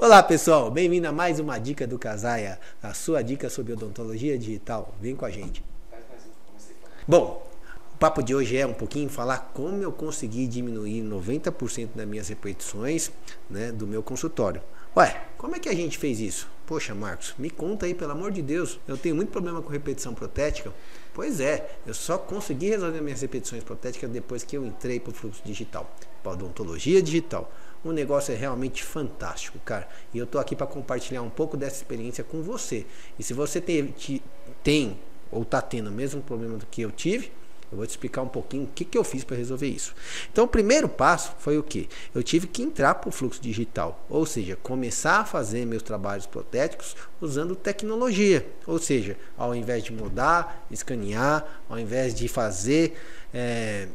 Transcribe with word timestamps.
Olá 0.00 0.22
pessoal, 0.22 0.70
bem-vindo 0.70 1.08
a 1.08 1.12
mais 1.12 1.40
uma 1.40 1.58
dica 1.58 1.84
do 1.84 1.98
Casaia, 1.98 2.60
a 2.80 2.94
sua 2.94 3.20
dica 3.20 3.50
sobre 3.50 3.72
odontologia 3.72 4.38
digital. 4.38 4.94
Vem 5.00 5.16
com 5.16 5.24
a 5.24 5.30
gente. 5.30 5.60
Bom, 7.06 7.44
o 7.94 7.98
papo 7.98 8.22
de 8.22 8.32
hoje 8.32 8.56
é 8.56 8.64
um 8.64 8.72
pouquinho 8.72 9.08
falar 9.08 9.50
como 9.52 9.82
eu 9.82 9.90
consegui 9.90 10.46
diminuir 10.46 11.02
90% 11.02 11.88
das 11.96 12.06
minhas 12.06 12.28
repetições 12.28 13.10
né, 13.50 13.72
do 13.72 13.88
meu 13.88 14.00
consultório. 14.00 14.62
Ué, 14.96 15.20
como 15.36 15.56
é 15.56 15.58
que 15.58 15.68
a 15.68 15.74
gente 15.74 15.98
fez 15.98 16.20
isso? 16.20 16.48
Poxa, 16.64 16.94
Marcos, 16.94 17.34
me 17.36 17.50
conta 17.50 17.86
aí, 17.86 17.94
pelo 17.94 18.12
amor 18.12 18.30
de 18.30 18.40
Deus. 18.40 18.78
Eu 18.86 18.96
tenho 18.96 19.16
muito 19.16 19.30
problema 19.30 19.60
com 19.60 19.68
repetição 19.68 20.14
protética. 20.14 20.72
Pois 21.12 21.40
é, 21.40 21.76
eu 21.84 21.94
só 21.94 22.16
consegui 22.18 22.68
resolver 22.68 23.00
minhas 23.00 23.20
repetições 23.20 23.64
protéticas 23.64 24.10
depois 24.10 24.44
que 24.44 24.56
eu 24.56 24.64
entrei 24.64 25.00
para 25.00 25.10
o 25.10 25.14
fluxo 25.14 25.42
digital, 25.44 25.90
para 26.22 26.32
odontologia 26.32 27.02
digital. 27.02 27.50
O 27.84 27.92
negócio 27.92 28.32
é 28.32 28.36
realmente 28.36 28.82
fantástico, 28.82 29.58
cara. 29.60 29.88
E 30.12 30.18
eu 30.18 30.26
tô 30.26 30.38
aqui 30.38 30.56
para 30.56 30.66
compartilhar 30.66 31.22
um 31.22 31.30
pouco 31.30 31.56
dessa 31.56 31.76
experiência 31.76 32.24
com 32.24 32.42
você. 32.42 32.84
E 33.18 33.22
se 33.22 33.32
você 33.32 33.60
tem, 33.60 33.94
tem 34.62 34.98
ou 35.30 35.44
tá 35.44 35.60
tendo 35.60 35.88
o 35.88 35.92
mesmo 35.92 36.20
problema 36.22 36.58
que 36.70 36.82
eu 36.82 36.90
tive, 36.90 37.30
eu 37.70 37.76
vou 37.76 37.86
te 37.86 37.90
explicar 37.90 38.22
um 38.22 38.28
pouquinho 38.28 38.64
o 38.64 38.68
que, 38.68 38.84
que 38.84 38.96
eu 38.96 39.04
fiz 39.04 39.24
para 39.24 39.36
resolver 39.36 39.66
isso. 39.66 39.94
Então, 40.32 40.44
o 40.44 40.48
primeiro 40.48 40.88
passo 40.88 41.34
foi 41.38 41.58
o 41.58 41.62
que? 41.62 41.88
Eu 42.14 42.22
tive 42.22 42.46
que 42.46 42.62
entrar 42.62 42.94
para 42.94 43.08
o 43.08 43.12
fluxo 43.12 43.40
digital, 43.40 44.02
ou 44.08 44.24
seja, 44.24 44.56
começar 44.62 45.20
a 45.20 45.24
fazer 45.24 45.66
meus 45.66 45.82
trabalhos 45.82 46.26
protéticos 46.26 46.96
usando 47.20 47.54
tecnologia. 47.54 48.46
Ou 48.66 48.78
seja, 48.78 49.16
ao 49.36 49.54
invés 49.54 49.84
de 49.84 49.92
mudar, 49.92 50.66
escanear, 50.70 51.44
ao 51.68 51.78
invés 51.78 52.14
de 52.14 52.26
fazer 52.26 52.98
é, 53.34 53.88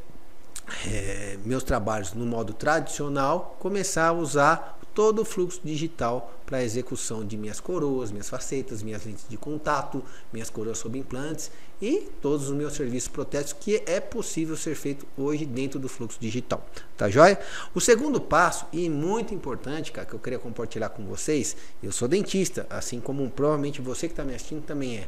é, 0.88 1.38
meus 1.46 1.64
trabalhos 1.64 2.14
no 2.14 2.26
modo 2.26 2.54
tradicional, 2.54 3.58
começar 3.60 4.08
a 4.08 4.14
usar 4.14 4.80
todo 4.94 5.24
o 5.24 5.26
fluxo 5.26 5.60
digital 5.64 6.32
para 6.46 6.58
a 6.58 6.64
execução 6.64 7.26
de 7.26 7.36
minhas 7.36 7.60
coroas, 7.60 8.12
minhas 8.12 8.30
facetas, 8.30 8.84
minhas 8.84 9.06
lentes 9.06 9.26
de 9.28 9.38
contato, 9.38 10.04
minhas 10.32 10.50
coroas 10.50 10.78
sob 10.78 10.98
implantes 10.98 11.50
e 11.82 12.10
todos 12.22 12.50
os 12.50 12.56
meus 12.56 12.74
serviços 12.74 13.10
protéticos 13.10 13.54
que 13.60 13.82
é 13.86 14.00
possível 14.00 14.56
ser 14.56 14.76
feito 14.76 15.06
hoje 15.18 15.46
dentro 15.46 15.80
do 15.80 15.90
fluxo 15.90 16.20
digital. 16.20 16.66
Tá 16.96 17.10
joia? 17.10 17.40
O 17.74 17.82
segundo 17.82 18.22
passo, 18.22 18.66
e 18.72 18.90
muito 18.90 19.34
importante, 19.34 19.92
cara, 19.92 20.06
que 20.06 20.14
eu 20.14 20.20
queria 20.20 20.40
compartilhar 20.40 20.90
com 20.90 21.04
vocês, 21.06 21.58
eu 21.82 21.92
sou 21.92 22.08
dentista, 22.08 22.68
assim 22.70 23.00
como 23.00 23.28
provavelmente 23.30 23.82
você 23.82 24.08
que 24.08 24.14
está 24.14 24.24
me 24.24 24.36
assistindo 24.36 24.64
também 24.64 24.98
é, 24.98 25.08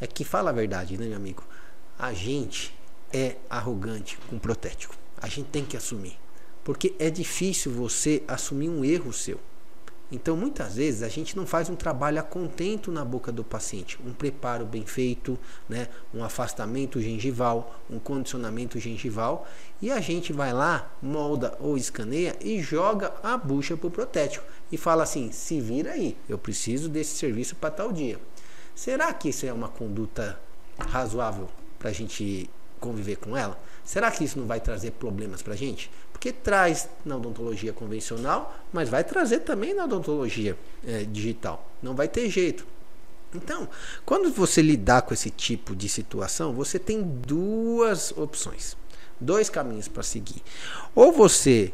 é 0.00 0.06
que 0.06 0.24
fala 0.24 0.50
a 0.50 0.52
verdade, 0.52 0.96
né, 0.96 1.06
meu 1.06 1.16
amigo? 1.16 1.42
A 1.98 2.12
gente 2.12 2.79
é 3.12 3.36
arrogante 3.48 4.18
com 4.28 4.38
protético. 4.38 4.94
A 5.20 5.28
gente 5.28 5.48
tem 5.48 5.64
que 5.64 5.76
assumir. 5.76 6.18
Porque 6.64 6.94
é 6.98 7.10
difícil 7.10 7.72
você 7.72 8.22
assumir 8.28 8.68
um 8.68 8.84
erro 8.84 9.12
seu. 9.12 9.40
Então, 10.12 10.36
muitas 10.36 10.74
vezes, 10.74 11.04
a 11.04 11.08
gente 11.08 11.36
não 11.36 11.46
faz 11.46 11.70
um 11.70 11.76
trabalho 11.76 12.18
a 12.18 12.22
contento 12.22 12.90
na 12.90 13.04
boca 13.04 13.30
do 13.30 13.44
paciente. 13.44 13.96
Um 14.04 14.12
preparo 14.12 14.66
bem 14.66 14.84
feito, 14.84 15.38
né? 15.68 15.88
um 16.12 16.24
afastamento 16.24 17.00
gengival, 17.00 17.80
um 17.88 17.98
condicionamento 17.98 18.78
gengival. 18.80 19.46
E 19.80 19.90
a 19.90 20.00
gente 20.00 20.32
vai 20.32 20.52
lá, 20.52 20.92
molda 21.00 21.56
ou 21.60 21.76
escaneia 21.76 22.36
e 22.40 22.60
joga 22.60 23.14
a 23.22 23.36
bucha 23.36 23.76
para 23.76 23.86
o 23.86 23.90
protético. 23.90 24.44
E 24.72 24.76
fala 24.76 25.04
assim: 25.04 25.30
se 25.30 25.60
vira 25.60 25.92
aí, 25.92 26.16
eu 26.28 26.36
preciso 26.36 26.88
desse 26.88 27.16
serviço 27.16 27.54
para 27.54 27.70
tal 27.70 27.92
dia. 27.92 28.18
Será 28.74 29.12
que 29.14 29.28
isso 29.28 29.46
é 29.46 29.52
uma 29.52 29.68
conduta 29.68 30.40
razoável 30.76 31.48
para 31.78 31.90
a 31.90 31.92
gente 31.92 32.50
conviver 32.80 33.16
com 33.16 33.36
ela? 33.36 33.60
Será 33.84 34.10
que 34.10 34.24
isso 34.24 34.38
não 34.38 34.46
vai 34.46 34.60
trazer 34.60 34.92
problemas 34.92 35.42
para 35.42 35.54
a 35.54 35.56
gente? 35.56 35.90
Porque 36.12 36.32
traz 36.32 36.88
na 37.04 37.16
odontologia 37.16 37.72
convencional, 37.72 38.56
mas 38.72 38.88
vai 38.88 39.04
trazer 39.04 39.40
também 39.40 39.74
na 39.74 39.84
odontologia 39.84 40.56
é, 40.86 41.04
digital. 41.04 41.70
Não 41.82 41.94
vai 41.94 42.08
ter 42.08 42.28
jeito. 42.28 42.66
Então, 43.34 43.68
quando 44.04 44.32
você 44.32 44.60
lidar 44.60 45.02
com 45.02 45.14
esse 45.14 45.30
tipo 45.30 45.76
de 45.76 45.88
situação, 45.88 46.52
você 46.52 46.78
tem 46.78 47.00
duas 47.02 48.12
opções, 48.16 48.76
dois 49.20 49.48
caminhos 49.48 49.86
para 49.86 50.02
seguir. 50.02 50.42
Ou 50.94 51.12
você 51.12 51.72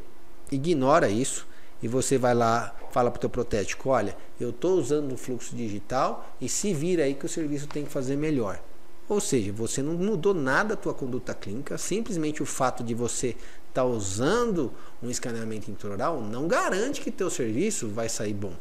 ignora 0.53 1.09
isso 1.09 1.47
e 1.83 1.89
você 1.89 2.19
vai 2.19 2.34
lá, 2.34 2.75
fala 2.93 3.11
para 3.11 3.19
o 3.19 3.21
teu 3.21 3.31
protético, 3.31 3.89
olha, 3.89 4.16
eu 4.39 4.50
estou 4.50 4.78
usando 4.78 5.12
o 5.12 5.16
fluxo 5.16 5.56
digital 5.56 6.28
e 6.41 6.49
se 6.49 6.75
vira 6.75 7.05
aí 7.05 7.15
que 7.15 7.27
o 7.27 7.28
serviço 7.28 7.66
tem 7.66 7.84
que 7.84 7.91
fazer 7.91 8.16
melhor. 8.16 8.61
Ou 9.09 9.21
seja, 9.21 9.53
você 9.53 9.83
não 9.83 9.94
mudou 9.94 10.34
nada 10.34 10.75
a 10.75 10.77
tua 10.77 10.93
conduta 10.93 11.33
clínica, 11.33 11.78
simplesmente 11.78 12.43
o 12.43 12.47
fato 12.47 12.83
de 12.83 12.94
você 12.94 13.28
estar 13.28 13.83
tá 13.83 13.84
usando 13.84 14.72
um 15.03 15.09
escaneamento 15.09 15.71
intraoral 15.71 16.21
não 16.21 16.49
garante 16.49 17.00
que 17.00 17.11
teu 17.11 17.31
serviço 17.31 17.89
vai 17.89 18.09
sair 18.09 18.34
bom, 18.34 18.55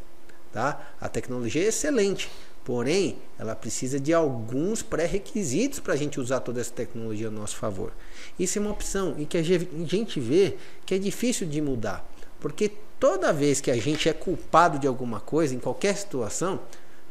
tá? 0.51 0.93
A 1.01 1.09
tecnologia 1.09 1.63
é 1.63 1.67
excelente, 1.67 2.29
porém, 2.63 3.17
ela 3.39 3.55
precisa 3.55 3.99
de 3.99 4.13
alguns 4.13 4.83
pré-requisitos 4.83 5.79
para 5.79 5.93
a 5.93 5.97
gente 5.97 6.19
usar 6.19 6.41
toda 6.41 6.61
essa 6.61 6.71
tecnologia 6.71 7.29
a 7.29 7.31
nosso 7.31 7.55
favor. 7.55 7.91
Isso 8.37 8.59
é 8.59 8.61
uma 8.61 8.71
opção 8.71 9.15
e 9.17 9.25
que 9.25 9.37
a 9.37 9.43
gente 9.43 10.19
vê 10.19 10.57
que 10.85 10.93
é 10.93 10.99
difícil 10.99 11.47
de 11.47 11.59
mudar, 11.59 12.07
porque 12.39 12.71
toda 12.99 13.33
vez 13.33 13.59
que 13.61 13.71
a 13.71 13.77
gente 13.77 14.07
é 14.07 14.13
culpado 14.13 14.77
de 14.77 14.85
alguma 14.85 15.19
coisa, 15.19 15.55
em 15.55 15.59
qualquer 15.59 15.97
situação, 15.97 16.59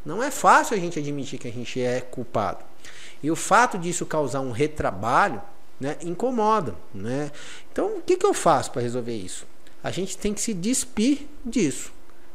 não 0.04 0.22
é 0.22 0.30
fácil 0.30 0.76
a 0.76 0.80
gente 0.80 0.98
admitir 0.98 1.38
que 1.38 1.48
a 1.48 1.52
gente 1.52 1.80
é 1.80 2.00
culpado. 2.00 2.64
E 3.22 3.30
o 3.30 3.36
fato 3.36 3.78
disso 3.78 4.04
causar 4.04 4.40
um 4.40 4.50
retrabalho 4.50 5.40
né, 5.80 5.96
incomoda. 6.02 6.74
Né? 6.92 7.30
Então, 7.72 7.98
o 7.98 8.02
que, 8.02 8.16
que 8.16 8.26
eu 8.26 8.34
faço 8.34 8.70
para 8.70 8.82
resolver 8.82 9.14
isso? 9.14 9.46
A 9.82 9.90
gente 9.90 10.16
tem 10.16 10.34
que 10.34 10.40
se 10.40 10.52
despir 10.52 11.26
disso. 11.44 11.92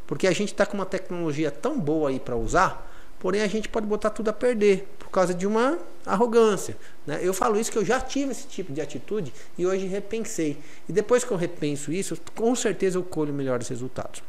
Porque 0.08 0.26
a 0.26 0.32
gente 0.32 0.52
está 0.52 0.66
com 0.66 0.76
uma 0.76 0.86
tecnologia 0.86 1.52
tão 1.52 1.80
boa 1.80 2.10
aí 2.10 2.20
para 2.20 2.36
usar, 2.36 2.92
porém 3.20 3.42
a 3.42 3.48
gente 3.48 3.70
pode 3.70 3.86
botar 3.86 4.10
tudo 4.10 4.30
a 4.30 4.34
perder 4.34 4.88
por 4.98 5.10
causa 5.10 5.34
de 5.34 5.46
uma 5.46 5.78
arrogância. 6.04 6.76
Né? 7.06 7.20
Eu 7.22 7.34
falo 7.34 7.60
isso 7.60 7.72
que 7.72 7.78
eu 7.78 7.86
já 7.86 8.02
tive 8.02 8.32
esse 8.32 8.48
tipo 8.48 8.74
de 8.74 8.82
atitude 8.82 9.32
e 9.58 9.68
hoje 9.68 9.86
repensei. 9.86 10.58
E 10.88 10.94
depois 10.94 11.24
que 11.24 11.32
eu 11.32 11.38
repenso 11.38 11.92
isso, 11.92 12.18
com 12.36 12.56
certeza 12.56 12.98
eu 12.98 13.04
colho 13.04 13.32
melhores 13.32 13.68
resultados. 13.68 14.24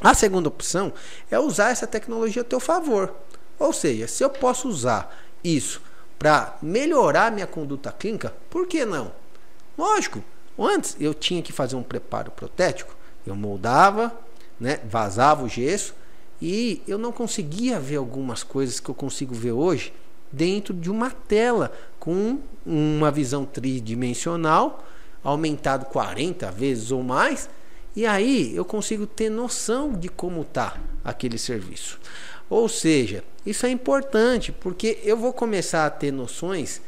A 0.00 0.14
segunda 0.14 0.48
opção 0.48 0.92
é 1.30 1.38
usar 1.38 1.70
essa 1.70 1.86
tecnologia 1.86 2.42
a 2.42 2.44
teu 2.44 2.60
favor. 2.60 3.14
Ou 3.58 3.72
seja, 3.72 4.06
se 4.06 4.22
eu 4.22 4.30
posso 4.30 4.68
usar 4.68 5.16
isso 5.42 5.80
para 6.18 6.56
melhorar 6.62 7.30
minha 7.32 7.46
conduta 7.46 7.92
clínica, 7.92 8.34
por 8.50 8.66
que 8.66 8.84
não? 8.84 9.12
Lógico, 9.76 10.22
antes 10.58 10.96
eu 11.00 11.14
tinha 11.14 11.42
que 11.42 11.52
fazer 11.52 11.76
um 11.76 11.82
preparo 11.82 12.30
protético, 12.30 12.94
eu 13.26 13.34
moldava, 13.34 14.12
né, 14.58 14.80
vazava 14.88 15.44
o 15.44 15.48
gesso 15.48 15.94
e 16.40 16.82
eu 16.86 16.98
não 16.98 17.12
conseguia 17.12 17.80
ver 17.80 17.96
algumas 17.96 18.42
coisas 18.42 18.80
que 18.80 18.88
eu 18.88 18.94
consigo 18.94 19.34
ver 19.34 19.52
hoje 19.52 19.92
dentro 20.30 20.74
de 20.74 20.90
uma 20.90 21.10
tela 21.10 21.72
com 21.98 22.38
uma 22.66 23.10
visão 23.10 23.44
tridimensional, 23.44 24.84
aumentado 25.22 25.86
40 25.86 26.50
vezes 26.50 26.90
ou 26.90 27.02
mais, 27.02 27.48
e 27.96 28.06
aí 28.06 28.54
eu 28.54 28.64
consigo 28.64 29.06
ter 29.06 29.30
noção 29.30 29.92
de 29.92 30.08
como 30.08 30.42
está 30.42 30.76
aquele 31.04 31.38
serviço. 31.38 32.00
Ou 32.50 32.68
seja, 32.68 33.24
isso 33.46 33.66
é 33.66 33.70
importante 33.70 34.52
porque 34.52 34.98
eu 35.02 35.16
vou 35.16 35.32
começar 35.32 35.86
a 35.86 35.90
ter 35.90 36.12
noções 36.12 36.80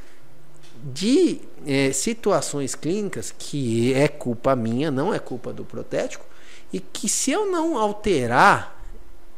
de 0.93 1.41
é, 1.67 1.93
situações 1.93 2.75
clínicas 2.75 3.35
que 3.37 3.93
é 3.95 4.09
culpa 4.09 4.55
minha, 4.55 4.91
não 4.91 5.13
é 5.13 5.19
culpa 5.19 5.53
do 5.53 5.65
protético, 5.65 6.25
e 6.73 6.81
que 6.81 7.09
se 7.09 7.31
eu 7.31 7.47
não 7.47 7.79
alterar 7.79 8.83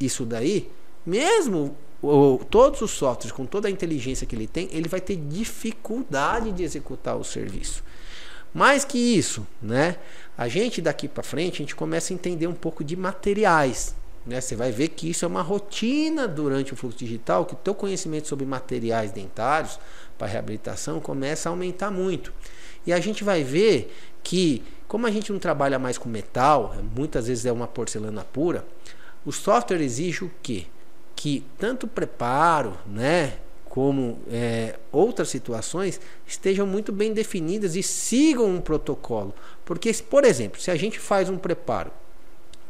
isso 0.00 0.24
daí, 0.24 0.70
mesmo 1.04 1.76
todos 2.50 2.80
os 2.80 2.92
softwares 2.92 3.32
com 3.32 3.44
toda 3.44 3.66
a 3.66 3.70
inteligência 3.70 4.26
que 4.26 4.36
ele 4.36 4.46
tem, 4.46 4.68
ele 4.70 4.88
vai 4.88 5.00
ter 5.00 5.16
dificuldade 5.16 6.52
de 6.52 6.62
executar 6.62 7.16
o 7.16 7.24
serviço. 7.24 7.82
Mais 8.52 8.84
que 8.84 8.98
isso, 8.98 9.46
né? 9.60 9.96
A 10.36 10.48
gente 10.48 10.80
daqui 10.80 11.08
para 11.08 11.22
frente, 11.22 11.56
a 11.56 11.58
gente 11.58 11.76
começa 11.76 12.12
a 12.12 12.14
entender 12.14 12.46
um 12.46 12.54
pouco 12.54 12.82
de 12.82 12.96
materiais. 12.96 13.94
Né? 14.24 14.40
Você 14.40 14.54
vai 14.54 14.70
ver 14.70 14.88
que 14.88 15.10
isso 15.10 15.24
é 15.24 15.28
uma 15.28 15.42
rotina 15.42 16.28
durante 16.28 16.72
o 16.72 16.76
fluxo 16.76 16.98
digital, 16.98 17.46
que 17.46 17.54
o 17.54 17.56
teu 17.56 17.74
conhecimento 17.74 18.28
sobre 18.28 18.44
materiais 18.44 19.10
dentários 19.10 19.80
para 20.16 20.26
reabilitação 20.26 21.00
começa 21.00 21.48
a 21.48 21.50
aumentar 21.50 21.90
muito. 21.90 22.32
E 22.86 22.92
a 22.92 23.00
gente 23.00 23.24
vai 23.24 23.42
ver 23.42 23.94
que, 24.22 24.62
como 24.86 25.06
a 25.06 25.10
gente 25.10 25.32
não 25.32 25.38
trabalha 25.38 25.78
mais 25.78 25.98
com 25.98 26.08
metal, 26.08 26.74
muitas 26.94 27.26
vezes 27.26 27.46
é 27.46 27.52
uma 27.52 27.66
porcelana 27.66 28.24
pura, 28.24 28.66
o 29.24 29.32
software 29.32 29.80
exige 29.80 30.24
o 30.24 30.30
quê? 30.42 30.66
Que 31.14 31.44
tanto 31.58 31.86
preparo, 31.86 32.76
né, 32.86 33.38
como 33.68 34.18
é, 34.30 34.78
outras 34.90 35.28
situações 35.28 36.00
estejam 36.26 36.66
muito 36.66 36.92
bem 36.92 37.12
definidas 37.12 37.76
e 37.76 37.82
sigam 37.82 38.46
um 38.46 38.60
protocolo. 38.60 39.34
Porque, 39.64 39.92
por 40.08 40.24
exemplo, 40.24 40.60
se 40.60 40.70
a 40.70 40.76
gente 40.76 40.98
faz 40.98 41.28
um 41.28 41.36
preparo 41.36 41.90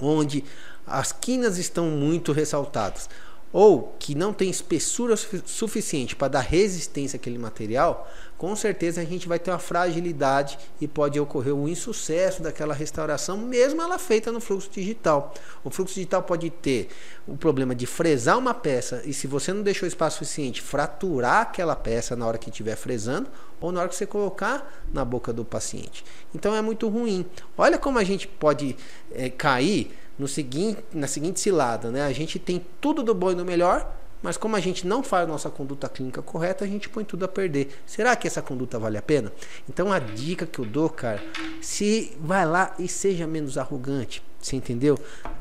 onde 0.00 0.44
as 0.86 1.12
quinas 1.12 1.58
estão 1.58 1.86
muito 1.86 2.32
ressaltadas, 2.32 3.08
ou 3.52 3.94
que 3.98 4.14
não 4.14 4.32
tem 4.32 4.50
espessura 4.50 5.16
suficiente 5.16 6.14
para 6.14 6.28
dar 6.28 6.40
resistência 6.40 7.16
àquele 7.16 7.38
material, 7.38 8.10
com 8.36 8.54
certeza 8.54 9.00
a 9.00 9.04
gente 9.04 9.26
vai 9.26 9.38
ter 9.38 9.50
uma 9.50 9.58
fragilidade 9.58 10.58
e 10.80 10.86
pode 10.86 11.18
ocorrer 11.18 11.54
um 11.54 11.66
insucesso 11.66 12.42
daquela 12.42 12.72
restauração, 12.72 13.36
mesmo 13.36 13.82
ela 13.82 13.98
feita 13.98 14.30
no 14.30 14.40
fluxo 14.40 14.70
digital. 14.70 15.34
O 15.64 15.70
fluxo 15.70 15.94
digital 15.94 16.22
pode 16.22 16.50
ter 16.50 16.88
o 17.26 17.36
problema 17.36 17.74
de 17.74 17.86
fresar 17.86 18.38
uma 18.38 18.54
peça 18.54 19.02
e 19.04 19.12
se 19.12 19.26
você 19.26 19.52
não 19.52 19.62
deixou 19.62 19.88
espaço 19.88 20.18
suficiente, 20.18 20.62
fraturar 20.62 21.42
aquela 21.42 21.74
peça 21.74 22.14
na 22.14 22.26
hora 22.26 22.38
que 22.38 22.50
estiver 22.50 22.76
fresando 22.76 23.28
ou 23.60 23.72
na 23.72 23.80
hora 23.80 23.88
que 23.88 23.96
você 23.96 24.06
colocar 24.06 24.72
na 24.92 25.04
boca 25.04 25.32
do 25.32 25.44
paciente. 25.44 26.04
Então 26.34 26.54
é 26.54 26.62
muito 26.62 26.88
ruim. 26.88 27.26
Olha 27.56 27.78
como 27.78 27.98
a 27.98 28.04
gente 28.04 28.28
pode 28.28 28.76
é, 29.12 29.28
cair 29.28 29.90
no 30.18 30.26
seguinte, 30.26 30.82
na 30.92 31.06
seguinte 31.06 31.40
cilada, 31.40 31.90
né? 31.90 32.02
A 32.02 32.12
gente 32.12 32.38
tem 32.38 32.64
tudo 32.80 33.02
do 33.02 33.14
bom 33.14 33.30
e 33.30 33.34
do 33.34 33.44
melhor, 33.44 33.94
mas 34.22 34.36
como 34.36 34.56
a 34.56 34.60
gente 34.60 34.86
não 34.86 35.02
faz 35.02 35.28
nossa 35.28 35.48
conduta 35.48 35.88
clínica 35.88 36.20
correta, 36.20 36.64
a 36.64 36.68
gente 36.68 36.88
põe 36.88 37.04
tudo 37.04 37.24
a 37.24 37.28
perder. 37.28 37.80
Será 37.86 38.16
que 38.16 38.26
essa 38.26 38.42
conduta 38.42 38.78
vale 38.78 38.98
a 38.98 39.02
pena? 39.02 39.32
Então 39.68 39.92
a 39.92 39.98
dica 39.98 40.44
que 40.46 40.58
eu 40.58 40.64
dou, 40.64 40.90
cara, 40.90 41.22
se 41.60 42.16
vai 42.20 42.44
lá 42.44 42.74
e 42.78 42.88
seja 42.88 43.26
menos 43.26 43.56
arrogante, 43.56 44.22
você 44.40 44.56
entendeu? 44.56 44.98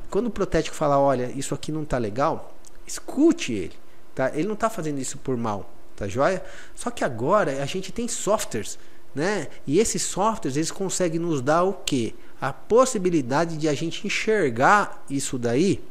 Quando 0.10 0.28
o 0.28 0.32
protético 0.32 0.76
fala, 0.76 1.00
olha, 1.00 1.32
isso 1.36 1.56
aqui 1.56 1.72
não 1.72 1.84
tá 1.84 1.98
legal, 1.98 2.56
escute 2.86 3.54
ele, 3.54 3.74
tá? 4.14 4.32
Ele 4.34 4.48
não 4.48 4.56
tá 4.56 4.70
fazendo 4.70 5.00
isso 5.00 5.18
por 5.18 5.36
mal, 5.36 5.72
tá 5.96 6.08
joia? 6.08 6.44
Só 6.76 6.92
que 6.92 7.04
agora 7.04 7.64
a 7.64 7.66
gente 7.66 7.92
tem 7.92 8.08
softwares, 8.08 8.78
né? 9.14 9.48
E 9.66 9.80
esses 9.80 10.04
softwares, 10.04 10.56
eles 10.56 10.72
conseguem 10.72 11.20
nos 11.20 11.42
dar 11.42 11.64
o 11.64 11.74
quê? 11.74 12.14
A 12.40 12.54
possibilidade 12.54 13.58
de 13.58 13.68
a 13.68 13.74
gente 13.74 14.06
enxergar 14.06 15.04
isso 15.10 15.38
daí 15.38 15.84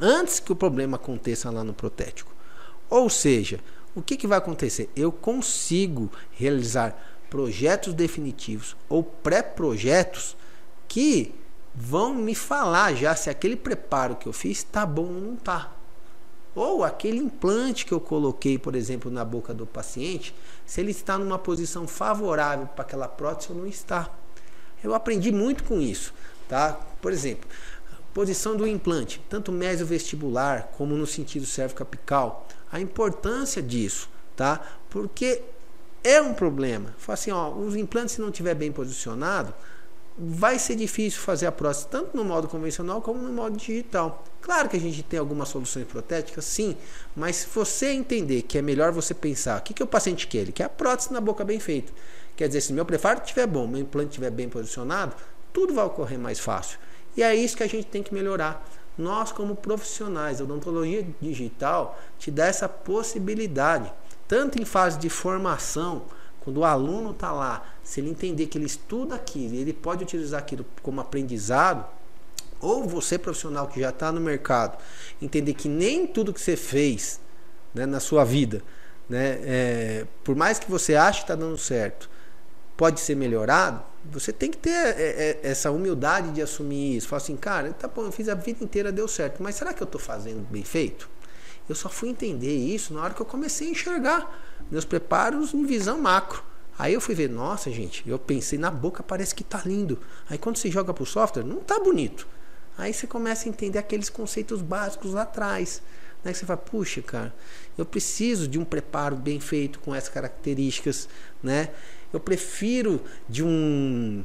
antes 0.00 0.40
que 0.40 0.52
o 0.52 0.56
problema 0.56 0.96
aconteça 0.96 1.50
lá 1.50 1.64
no 1.64 1.72
protético. 1.72 2.32
Ou 2.90 3.08
seja, 3.08 3.60
o 3.94 4.02
que, 4.02 4.16
que 4.16 4.26
vai 4.26 4.38
acontecer? 4.38 4.90
Eu 4.94 5.12
consigo 5.12 6.10
realizar 6.32 6.96
projetos 7.30 7.94
definitivos 7.94 8.76
ou 8.88 9.02
pré-projetos 9.02 10.36
que 10.88 11.34
vão 11.74 12.14
me 12.14 12.34
falar 12.34 12.94
já 12.94 13.16
se 13.16 13.30
aquele 13.30 13.56
preparo 13.56 14.16
que 14.16 14.26
eu 14.26 14.32
fiz 14.32 14.58
está 14.58 14.84
bom 14.84 15.06
ou 15.06 15.20
não 15.20 15.34
está. 15.34 15.72
Ou 16.54 16.84
aquele 16.84 17.16
implante 17.16 17.86
que 17.86 17.92
eu 17.92 18.00
coloquei, 18.00 18.58
por 18.58 18.74
exemplo, 18.74 19.10
na 19.10 19.24
boca 19.24 19.54
do 19.54 19.66
paciente, 19.66 20.34
se 20.66 20.82
ele 20.82 20.90
está 20.90 21.16
numa 21.16 21.38
posição 21.38 21.88
favorável 21.88 22.66
para 22.66 22.82
aquela 22.82 23.08
prótese 23.08 23.52
ou 23.52 23.58
não 23.58 23.66
está. 23.66 24.10
Eu 24.82 24.94
aprendi 24.94 25.30
muito 25.30 25.64
com 25.64 25.80
isso, 25.80 26.12
tá? 26.48 26.78
Por 27.00 27.12
exemplo, 27.12 27.48
posição 28.12 28.56
do 28.56 28.66
implante, 28.66 29.20
tanto 29.28 29.52
vestibular 29.84 30.72
como 30.76 30.96
no 30.96 31.06
sentido 31.06 31.46
cervical, 31.46 32.46
a 32.70 32.80
importância 32.80 33.62
disso, 33.62 34.08
tá? 34.36 34.60
Porque 34.90 35.42
é 36.04 36.20
um 36.20 36.34
problema. 36.34 36.94
Fala 36.98 37.14
assim, 37.14 37.30
ó, 37.30 37.50
os 37.50 37.76
implantes 37.76 38.14
se 38.14 38.20
não 38.20 38.28
estiver 38.28 38.54
bem 38.54 38.72
posicionado, 38.72 39.54
vai 40.18 40.58
ser 40.58 40.76
difícil 40.76 41.20
fazer 41.20 41.46
a 41.46 41.52
prótese 41.52 41.86
tanto 41.86 42.16
no 42.16 42.24
modo 42.24 42.48
convencional 42.48 43.00
como 43.00 43.20
no 43.20 43.32
modo 43.32 43.56
digital. 43.56 44.24
Claro 44.40 44.68
que 44.68 44.76
a 44.76 44.80
gente 44.80 45.02
tem 45.02 45.18
algumas 45.18 45.48
soluções 45.48 45.86
protéticas, 45.86 46.44
sim, 46.44 46.76
mas 47.16 47.36
se 47.36 47.46
você 47.54 47.92
entender 47.92 48.42
que 48.42 48.58
é 48.58 48.62
melhor 48.62 48.92
você 48.92 49.14
pensar, 49.14 49.58
o 49.58 49.62
que, 49.62 49.72
que 49.72 49.82
o 49.82 49.86
paciente 49.86 50.26
quer? 50.26 50.38
Ele 50.38 50.52
quer 50.52 50.64
a 50.64 50.68
prótese 50.68 51.12
na 51.12 51.20
boca 51.20 51.44
bem 51.44 51.60
feita. 51.60 51.92
Quer 52.36 52.48
dizer, 52.48 52.60
se 52.60 52.72
meu 52.72 52.84
preparo 52.84 53.20
estiver 53.20 53.46
bom, 53.46 53.66
meu 53.66 53.80
implante 53.80 54.10
estiver 54.10 54.30
bem 54.30 54.48
posicionado, 54.48 55.14
tudo 55.52 55.74
vai 55.74 55.84
ocorrer 55.84 56.18
mais 56.18 56.38
fácil. 56.38 56.78
E 57.16 57.22
é 57.22 57.34
isso 57.34 57.56
que 57.56 57.62
a 57.62 57.68
gente 57.68 57.86
tem 57.86 58.02
que 58.02 58.14
melhorar. 58.14 58.66
Nós, 58.96 59.32
como 59.32 59.54
profissionais, 59.54 60.40
a 60.40 60.44
odontologia 60.44 61.06
digital 61.20 61.98
te 62.18 62.30
dá 62.30 62.46
essa 62.46 62.68
possibilidade, 62.68 63.92
tanto 64.28 64.60
em 64.60 64.64
fase 64.64 64.98
de 64.98 65.08
formação, 65.08 66.02
quando 66.40 66.58
o 66.58 66.64
aluno 66.64 67.12
está 67.12 67.30
lá, 67.30 67.64
se 67.84 68.00
ele 68.00 68.10
entender 68.10 68.46
que 68.46 68.58
ele 68.58 68.66
estuda 68.66 69.14
aquilo, 69.14 69.54
ele 69.54 69.72
pode 69.72 70.02
utilizar 70.02 70.40
aquilo 70.40 70.66
como 70.82 71.00
aprendizado, 71.00 71.86
ou 72.60 72.84
você, 72.84 73.18
profissional 73.18 73.66
que 73.66 73.80
já 73.80 73.90
está 73.90 74.12
no 74.12 74.20
mercado, 74.20 74.78
entender 75.20 75.54
que 75.54 75.68
nem 75.68 76.06
tudo 76.06 76.32
que 76.32 76.40
você 76.40 76.56
fez 76.56 77.20
né, 77.74 77.86
na 77.86 78.00
sua 78.00 78.24
vida, 78.24 78.62
né, 79.08 79.38
é, 79.42 80.06
por 80.22 80.34
mais 80.36 80.58
que 80.58 80.70
você 80.70 80.94
ache 80.94 81.20
que 81.20 81.24
está 81.24 81.34
dando 81.34 81.58
certo, 81.58 82.08
pode 82.76 83.00
ser 83.00 83.14
melhorado, 83.14 83.82
você 84.04 84.32
tem 84.32 84.50
que 84.50 84.58
ter 84.58 84.70
é, 84.70 84.94
é, 84.98 85.40
essa 85.42 85.70
humildade 85.70 86.30
de 86.32 86.42
assumir 86.42 86.96
isso. 86.96 87.08
Falar 87.08 87.22
assim, 87.22 87.36
cara, 87.36 87.72
tá 87.72 87.86
bom, 87.86 88.02
eu 88.02 88.12
fiz 88.12 88.28
a 88.28 88.34
vida 88.34 88.64
inteira, 88.64 88.90
deu 88.90 89.06
certo, 89.06 89.42
mas 89.42 89.54
será 89.54 89.72
que 89.72 89.82
eu 89.82 89.86
estou 89.86 90.00
fazendo 90.00 90.40
bem 90.50 90.64
feito? 90.64 91.08
Eu 91.68 91.74
só 91.74 91.88
fui 91.88 92.08
entender 92.08 92.54
isso 92.54 92.92
na 92.92 93.02
hora 93.02 93.14
que 93.14 93.22
eu 93.22 93.26
comecei 93.26 93.68
a 93.68 93.70
enxergar 93.70 94.64
meus 94.70 94.84
preparos 94.84 95.54
em 95.54 95.64
visão 95.64 96.00
macro. 96.00 96.42
Aí 96.78 96.94
eu 96.94 97.00
fui 97.00 97.14
ver, 97.14 97.28
nossa 97.30 97.70
gente, 97.70 98.02
eu 98.08 98.18
pensei 98.18 98.58
na 98.58 98.70
boca 98.70 99.02
parece 99.02 99.34
que 99.34 99.44
tá 99.44 99.62
lindo. 99.64 100.00
Aí 100.28 100.38
quando 100.38 100.56
você 100.56 100.70
joga 100.70 100.92
pro 100.92 101.06
software, 101.06 101.44
não 101.44 101.58
tá 101.58 101.78
bonito. 101.78 102.26
Aí 102.76 102.92
você 102.92 103.06
começa 103.06 103.46
a 103.46 103.50
entender 103.50 103.78
aqueles 103.78 104.08
conceitos 104.08 104.60
básicos 104.62 105.12
lá 105.12 105.22
atrás. 105.22 105.82
Né? 106.24 106.32
Você 106.32 106.46
fala, 106.46 106.56
puxa, 106.56 107.02
cara, 107.02 107.34
eu 107.76 107.84
preciso 107.84 108.48
de 108.48 108.58
um 108.58 108.64
preparo 108.64 109.14
bem 109.14 109.38
feito 109.38 109.78
com 109.80 109.94
essas 109.94 110.08
características, 110.08 111.08
né? 111.42 111.70
Eu 112.12 112.20
prefiro 112.20 113.00
de 113.28 113.42
um 113.42 114.24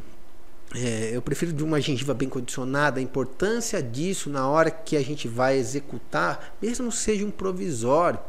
é, 0.75 1.11
eu 1.13 1.21
prefiro 1.21 1.53
de 1.53 1.63
uma 1.63 1.79
gengiva 1.79 2.13
bem 2.13 2.27
condicionada, 2.27 2.99
a 2.99 3.03
importância 3.03 3.81
disso 3.81 4.29
na 4.29 4.47
hora 4.49 4.69
que 4.69 4.97
a 4.97 5.01
gente 5.01 5.27
vai 5.27 5.57
executar, 5.57 6.55
mesmo 6.61 6.91
seja 6.91 7.25
um 7.25 7.31
provisório. 7.31 8.19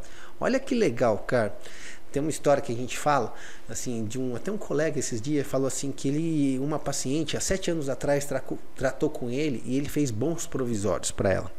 Olha 0.41 0.61
que 0.61 0.75
legal, 0.75 1.19
cara. 1.19 1.57
Tem 2.13 2.23
uma 2.23 2.31
história 2.31 2.63
que 2.63 2.73
a 2.73 2.77
gente 2.77 2.97
fala, 2.97 3.35
assim, 3.69 4.05
de 4.05 4.19
um 4.19 4.35
até 4.35 4.51
um 4.51 4.57
colega 4.57 4.99
esses 4.99 5.21
dias 5.21 5.47
falou 5.47 5.67
assim 5.67 5.93
que 5.93 6.09
ele, 6.09 6.59
uma 6.59 6.79
paciente 6.79 7.37
há 7.37 7.41
sete 7.41 7.71
anos 7.71 7.89
atrás 7.89 8.27
tratou, 8.75 9.11
com 9.11 9.29
ele 9.29 9.63
e 9.67 9.77
ele 9.77 9.89
fez 9.89 10.11
bons 10.11 10.47
provisórios 10.47 11.11
para 11.11 11.33
ela. 11.33 11.53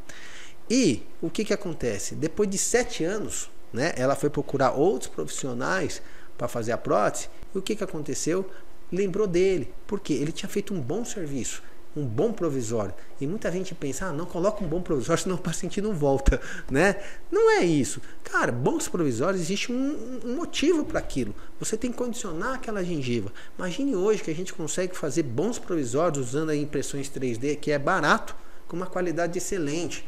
E 0.69 1.03
o 1.21 1.29
que 1.29 1.43
que 1.45 1.53
acontece? 1.53 2.15
Depois 2.15 2.49
de 2.49 2.57
sete 2.57 3.03
anos, 3.03 3.49
né, 3.71 3.93
ela 3.95 4.15
foi 4.15 4.29
procurar 4.29 4.71
outros 4.71 5.11
profissionais 5.11 6.01
para 6.37 6.47
fazer 6.47 6.71
a 6.71 6.77
prótese. 6.77 7.27
E 7.53 7.57
o 7.57 7.61
que, 7.61 7.75
que 7.75 7.83
aconteceu? 7.83 8.49
Lembrou 8.91 9.27
dele, 9.27 9.71
porque 9.85 10.13
ele 10.13 10.31
tinha 10.31 10.49
feito 10.49 10.73
um 10.73 10.81
bom 10.81 11.05
serviço, 11.05 11.61
um 11.95 12.05
bom 12.05 12.31
provisório. 12.31 12.93
E 13.21 13.27
muita 13.27 13.51
gente 13.51 13.75
pensa, 13.75 14.07
ah, 14.07 14.13
não 14.13 14.25
coloca 14.25 14.63
um 14.63 14.67
bom 14.67 14.81
provisório, 14.81 15.21
senão 15.23 15.35
o 15.35 15.39
paciente 15.39 15.81
não 15.81 15.93
volta, 15.93 16.41
né? 16.69 16.95
Não 17.31 17.51
é 17.51 17.63
isso. 17.63 18.01
Cara, 18.23 18.51
bons 18.51 18.87
provisórios, 18.87 19.41
existe 19.41 19.71
um, 19.71 20.19
um 20.25 20.35
motivo 20.35 20.83
para 20.85 20.99
aquilo. 20.99 21.35
Você 21.59 21.77
tem 21.77 21.91
que 21.91 21.97
condicionar 21.97 22.55
aquela 22.55 22.83
gengiva. 22.83 23.31
Imagine 23.57 23.95
hoje 23.95 24.23
que 24.23 24.31
a 24.31 24.35
gente 24.35 24.53
consegue 24.53 24.95
fazer 24.95 25.23
bons 25.23 25.59
provisórios 25.59 26.29
usando 26.29 26.53
impressões 26.53 27.09
3D, 27.09 27.57
que 27.57 27.71
é 27.71 27.77
barato, 27.77 28.35
com 28.67 28.75
uma 28.75 28.87
qualidade 28.87 29.37
excelente. 29.37 30.05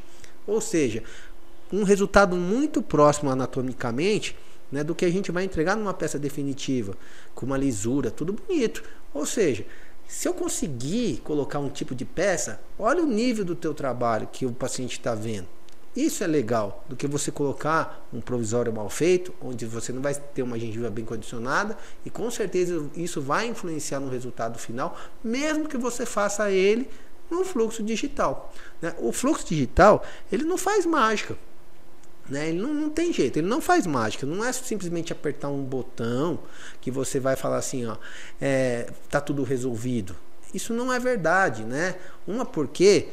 Ou 0.48 0.60
seja, 0.60 1.04
um 1.72 1.84
resultado 1.84 2.36
muito 2.36 2.82
próximo 2.82 3.30
anatomicamente 3.30 4.36
né, 4.72 4.84
do 4.84 4.96
que 4.96 5.06
a 5.06 5.12
gente 5.12 5.32
vai 5.32 5.44
entregar 5.44 5.76
numa 5.76 5.94
peça 5.94 6.18
definitiva, 6.18 6.96
com 7.36 7.46
uma 7.46 7.58
lisura, 7.58 8.10
tudo 8.10 8.34
bonito. 8.34 8.84
Ou 9.14 9.26
seja, 9.26 9.66
se 10.08 10.28
eu 10.28 10.34
conseguir 10.34 11.22
colocar 11.24 11.60
um 11.60 11.70
tipo 11.70 11.96
de 11.96 12.06
peça, 12.06 12.60
olha 12.78 13.02
o 13.04 13.06
nível 13.06 13.46
do 13.46 13.56
teu 13.56 13.74
trabalho 13.74 14.28
que 14.32 14.46
o 14.46 14.52
paciente 14.52 14.94
está 14.94 15.16
vendo. 15.16 15.48
Isso 15.96 16.24
é 16.24 16.28
legal 16.28 16.86
do 16.88 16.96
que 16.96 17.06
você 17.06 17.32
colocar 17.32 18.08
um 18.14 18.22
provisório 18.22 18.72
mal 18.72 18.90
feito, 18.90 19.34
onde 19.42 19.66
você 19.66 19.92
não 19.92 20.02
vai 20.02 20.16
ter 20.16 20.42
uma 20.42 20.58
gengiva 20.58 20.90
bem 20.90 21.04
condicionada 21.04 21.78
e 22.06 22.10
com 22.10 22.32
certeza 22.32 22.86
isso 22.96 23.22
vai 23.22 23.48
influenciar 23.48 24.00
no 24.00 24.10
resultado 24.10 24.58
final, 24.58 24.98
mesmo 25.22 25.68
que 25.68 25.78
você 25.78 26.06
faça 26.06 26.50
ele 26.50 26.90
no 27.30 27.44
fluxo 27.44 27.84
digital. 27.84 28.54
Né? 28.82 28.96
O 29.00 29.12
fluxo 29.12 29.46
digital 29.46 30.04
ele 30.32 30.46
não 30.46 30.58
faz 30.58 30.86
mágica. 30.86 31.38
Né? 32.32 32.48
Ele 32.48 32.62
não, 32.62 32.74
não 32.74 32.90
tem 32.90 33.12
jeito, 33.12 33.40
ele 33.40 33.48
não 33.48 33.60
faz 33.60 33.86
mágica, 33.86 34.26
não 34.26 34.42
é 34.42 34.54
simplesmente 34.54 35.12
apertar 35.12 35.50
um 35.50 35.62
botão 35.62 36.40
que 36.80 36.90
você 36.90 37.20
vai 37.20 37.36
falar 37.36 37.58
assim, 37.58 37.86
ó, 37.86 37.98
é, 38.40 38.88
tá 39.10 39.20
tudo 39.20 39.44
resolvido. 39.44 40.16
Isso 40.54 40.74
não 40.74 40.94
é 40.94 40.98
verdade, 40.98 41.66
né? 41.66 41.98
Uma 42.26 42.46
porque 42.46 43.10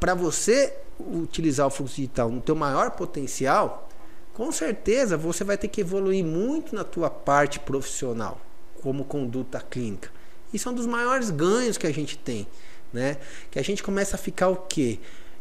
para 0.00 0.14
você 0.16 0.76
utilizar 0.98 1.68
o 1.68 1.70
fluxo 1.70 1.94
digital 1.94 2.28
no 2.28 2.40
teu 2.40 2.56
maior 2.56 2.90
potencial, 2.90 3.88
com 4.34 4.50
certeza 4.50 5.16
você 5.16 5.44
vai 5.44 5.56
ter 5.56 5.68
que 5.68 5.80
evoluir 5.80 6.24
muito 6.24 6.74
na 6.74 6.82
tua 6.82 7.08
parte 7.08 7.60
profissional, 7.60 8.40
como 8.82 9.04
conduta 9.04 9.60
clínica. 9.60 10.10
Isso 10.52 10.68
é 10.68 10.72
um 10.72 10.74
dos 10.74 10.86
maiores 10.86 11.30
ganhos 11.30 11.78
que 11.78 11.86
a 11.86 11.92
gente 11.92 12.18
tem, 12.18 12.44
né? 12.92 13.18
Que 13.52 13.60
a 13.60 13.62
gente 13.62 13.84
começa 13.84 14.16
a 14.16 14.18
ficar 14.18 14.48
o 14.48 14.56
quê? 14.56 14.98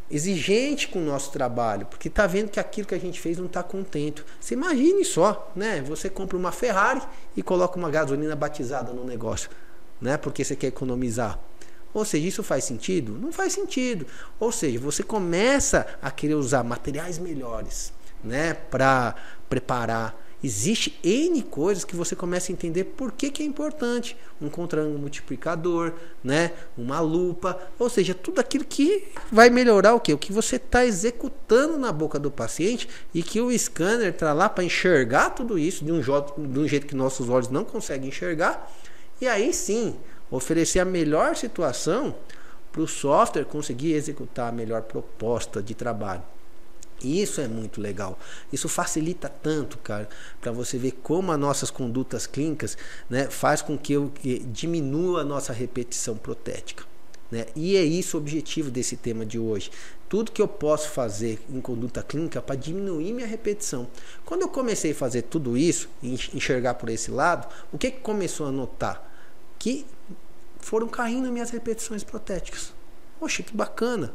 Exigente 0.10 0.88
com 0.88 1.00
o 1.00 1.06
nosso 1.06 1.32
trabalho, 1.32 1.86
porque 1.88 2.08
está 2.08 2.28
vendo 2.28 2.50
que 2.50 2.60
aquilo 2.60 2.88
que 2.88 2.96
a 2.96 3.00
gente 3.00 3.20
fez 3.20 3.38
não 3.38 3.48
está 3.48 3.64
contente. 3.64 4.24
Você 4.40 4.54
imagine 4.54 5.04
só, 5.04 5.52
né? 5.56 5.82
Você 5.82 6.10
compra 6.10 6.38
uma 6.38 6.52
Ferrari 6.52 7.02
e 7.36 7.42
coloca 7.42 7.78
uma 7.78 7.90
gasolina 7.90 8.36
batizada 8.36 8.94
no 8.94 9.04
negócio, 9.04 9.50
né? 10.00 10.18
Porque 10.18 10.44
você 10.44 10.56
quer 10.56 10.68
economizar. 10.68 11.40
Ou 11.94 12.04
seja, 12.04 12.28
isso 12.28 12.44
faz 12.44 12.66
sentido? 12.66 13.14
Não 13.14 13.32
faz 13.32 13.54
sentido. 13.54 14.06
Ou 14.38 14.52
seja, 14.52 14.78
você 14.80 15.02
começa 15.02 15.88
a 16.02 16.12
querer 16.12 16.36
usar 16.36 16.62
materiais 16.62 17.18
melhores, 17.18 17.94
né, 18.22 18.54
para 18.54 19.16
preparar 19.48 20.25
Existe 20.44 21.00
N 21.04 21.42
coisas 21.42 21.84
que 21.84 21.96
você 21.96 22.16
começa 22.16 22.52
a 22.52 22.54
entender 22.54 22.84
por 22.84 23.12
que, 23.12 23.32
que 23.32 23.42
é 23.42 23.46
importante. 23.46 24.16
Um 24.42 24.50
contra-ângulo 24.50 25.00
multiplicador, 25.00 25.94
né? 26.24 26.52
uma 26.78 27.00
lupa, 27.00 27.60
ou 27.80 27.90
seja, 27.90 28.14
tudo 28.14 28.40
aquilo 28.40 28.64
que 28.64 29.08
vai 29.32 29.50
melhorar 29.50 29.96
o 29.96 30.00
que? 30.00 30.14
O 30.14 30.18
que 30.18 30.32
você 30.32 30.58
está 30.58 30.86
executando 30.86 31.78
na 31.78 31.92
boca 31.92 32.20
do 32.20 32.30
paciente 32.30 32.88
e 33.14 33.24
que 33.24 33.42
o 33.42 33.58
scanner 33.58 34.10
está 34.10 34.34
lá 34.34 34.48
para 34.48 34.64
enxergar 34.64 35.32
tudo 35.32 35.58
isso 35.58 35.84
de 35.84 35.92
um, 35.92 36.00
de 36.00 36.60
um 36.60 36.68
jeito 36.68 36.86
que 36.86 36.96
nossos 36.96 37.30
olhos 37.30 37.50
não 37.50 37.64
conseguem 37.64 38.10
enxergar. 38.10 38.72
E 39.20 39.28
aí 39.28 39.54
sim, 39.54 39.96
oferecer 40.30 40.80
a 40.80 40.86
melhor 40.86 41.36
situação 41.36 42.16
para 42.72 42.82
o 42.82 42.88
software 42.88 43.46
conseguir 43.46 43.94
executar 43.94 44.50
a 44.50 44.52
melhor 44.52 44.82
proposta 44.82 45.64
de 45.64 45.74
trabalho. 45.74 46.35
E 47.02 47.22
isso 47.22 47.42
é 47.42 47.48
muito 47.48 47.82
legal. 47.82 48.18
Isso 48.52 48.70
facilita 48.70 49.30
tanto, 49.30 49.78
cara, 49.78 50.08
para 50.40 50.52
você 50.52 50.78
ver 50.78 50.92
como 51.04 51.32
as 51.32 51.40
nossas 51.40 51.70
condutas 51.70 52.26
clínicas 52.26 52.78
né, 53.10 53.30
faz 53.30 53.62
com 53.62 53.78
que 53.78 53.94
eu 53.94 54.10
que 54.10 54.40
diminua 54.40 55.22
a 55.22 55.26
nossa 55.26 55.52
repetição 55.52 56.16
protética. 56.18 56.84
Né? 57.30 57.48
E 57.56 57.76
é 57.76 57.84
isso 57.84 58.18
o 58.18 58.20
objetivo 58.20 58.72
desse 58.72 58.96
tema 58.96 59.26
de 59.26 59.38
hoje. 59.40 59.72
Tudo 60.08 60.32
que 60.32 60.42
eu 60.42 60.48
posso 60.48 60.90
fazer 60.90 61.44
em 61.50 61.60
conduta 61.60 62.04
clínica 62.04 62.42
para 62.42 62.56
diminuir 62.56 63.12
minha 63.12 63.28
repetição. 63.28 63.88
Quando 64.24 64.44
eu 64.44 64.50
comecei 64.50 64.92
a 64.92 64.96
fazer 64.96 65.24
tudo 65.24 65.58
isso, 65.58 65.90
enxergar 66.02 66.76
por 66.76 66.90
esse 66.90 67.10
lado, 67.12 67.48
o 67.74 67.78
que, 67.78 67.92
que 67.92 68.00
começou 68.00 68.48
a 68.48 68.52
notar? 68.52 69.12
Que 69.58 69.86
foram 70.60 70.88
caindo 70.88 71.32
minhas 71.32 71.50
repetições 71.50 72.04
protéticas. 72.04 72.74
Poxa, 73.20 73.42
que 73.42 73.56
bacana. 73.56 74.14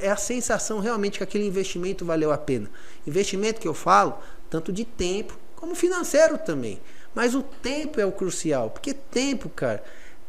É 0.00 0.10
a 0.10 0.16
sensação 0.16 0.80
realmente 0.80 1.18
que 1.18 1.24
aquele 1.24 1.46
investimento 1.46 2.04
valeu 2.04 2.32
a 2.32 2.38
pena. 2.38 2.70
Investimento 3.06 3.60
que 3.60 3.68
eu 3.68 3.74
falo, 3.74 4.18
tanto 4.48 4.72
de 4.72 4.84
tempo 4.84 5.38
como 5.56 5.74
financeiro 5.74 6.38
também. 6.38 6.80
Mas 7.14 7.34
o 7.34 7.42
tempo 7.42 8.00
é 8.00 8.06
o 8.06 8.12
crucial, 8.12 8.70
porque 8.70 8.94
tempo, 8.94 9.48
cara, 9.48 9.82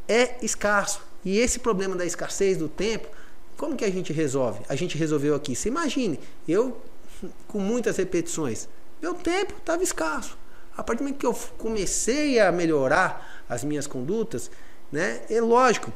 é 0.08 0.36
escasso. 0.42 1.02
E 1.24 1.38
esse 1.38 1.60
problema 1.60 1.96
da 1.96 2.06
escassez 2.06 2.58
do 2.58 2.68
tempo, 2.68 3.08
como 3.58 3.76
que 3.76 3.86
a 3.86 3.92
gente 3.92 4.12
resolve? 4.12 4.62
A 4.68 4.76
gente 4.76 4.98
resolveu 4.98 5.36
aqui. 5.36 5.56
Você 5.56 5.70
imagine, 5.70 6.20
eu 6.48 6.82
com 7.48 7.60
muitas 7.60 7.98
repetições, 7.98 8.68
meu 9.02 9.14
tempo 9.14 9.54
estava 9.58 9.84
escasso. 9.84 10.38
A 10.76 10.84
partir 10.84 11.00
do 11.00 11.04
momento 11.04 11.20
que 11.20 11.26
eu 11.26 11.38
comecei 11.58 12.40
a 12.40 12.52
melhorar 12.52 13.44
as 13.48 13.64
minhas 13.64 13.86
condutas, 13.86 14.50
né, 14.92 15.22
é 15.30 15.40
lógico, 15.40 15.94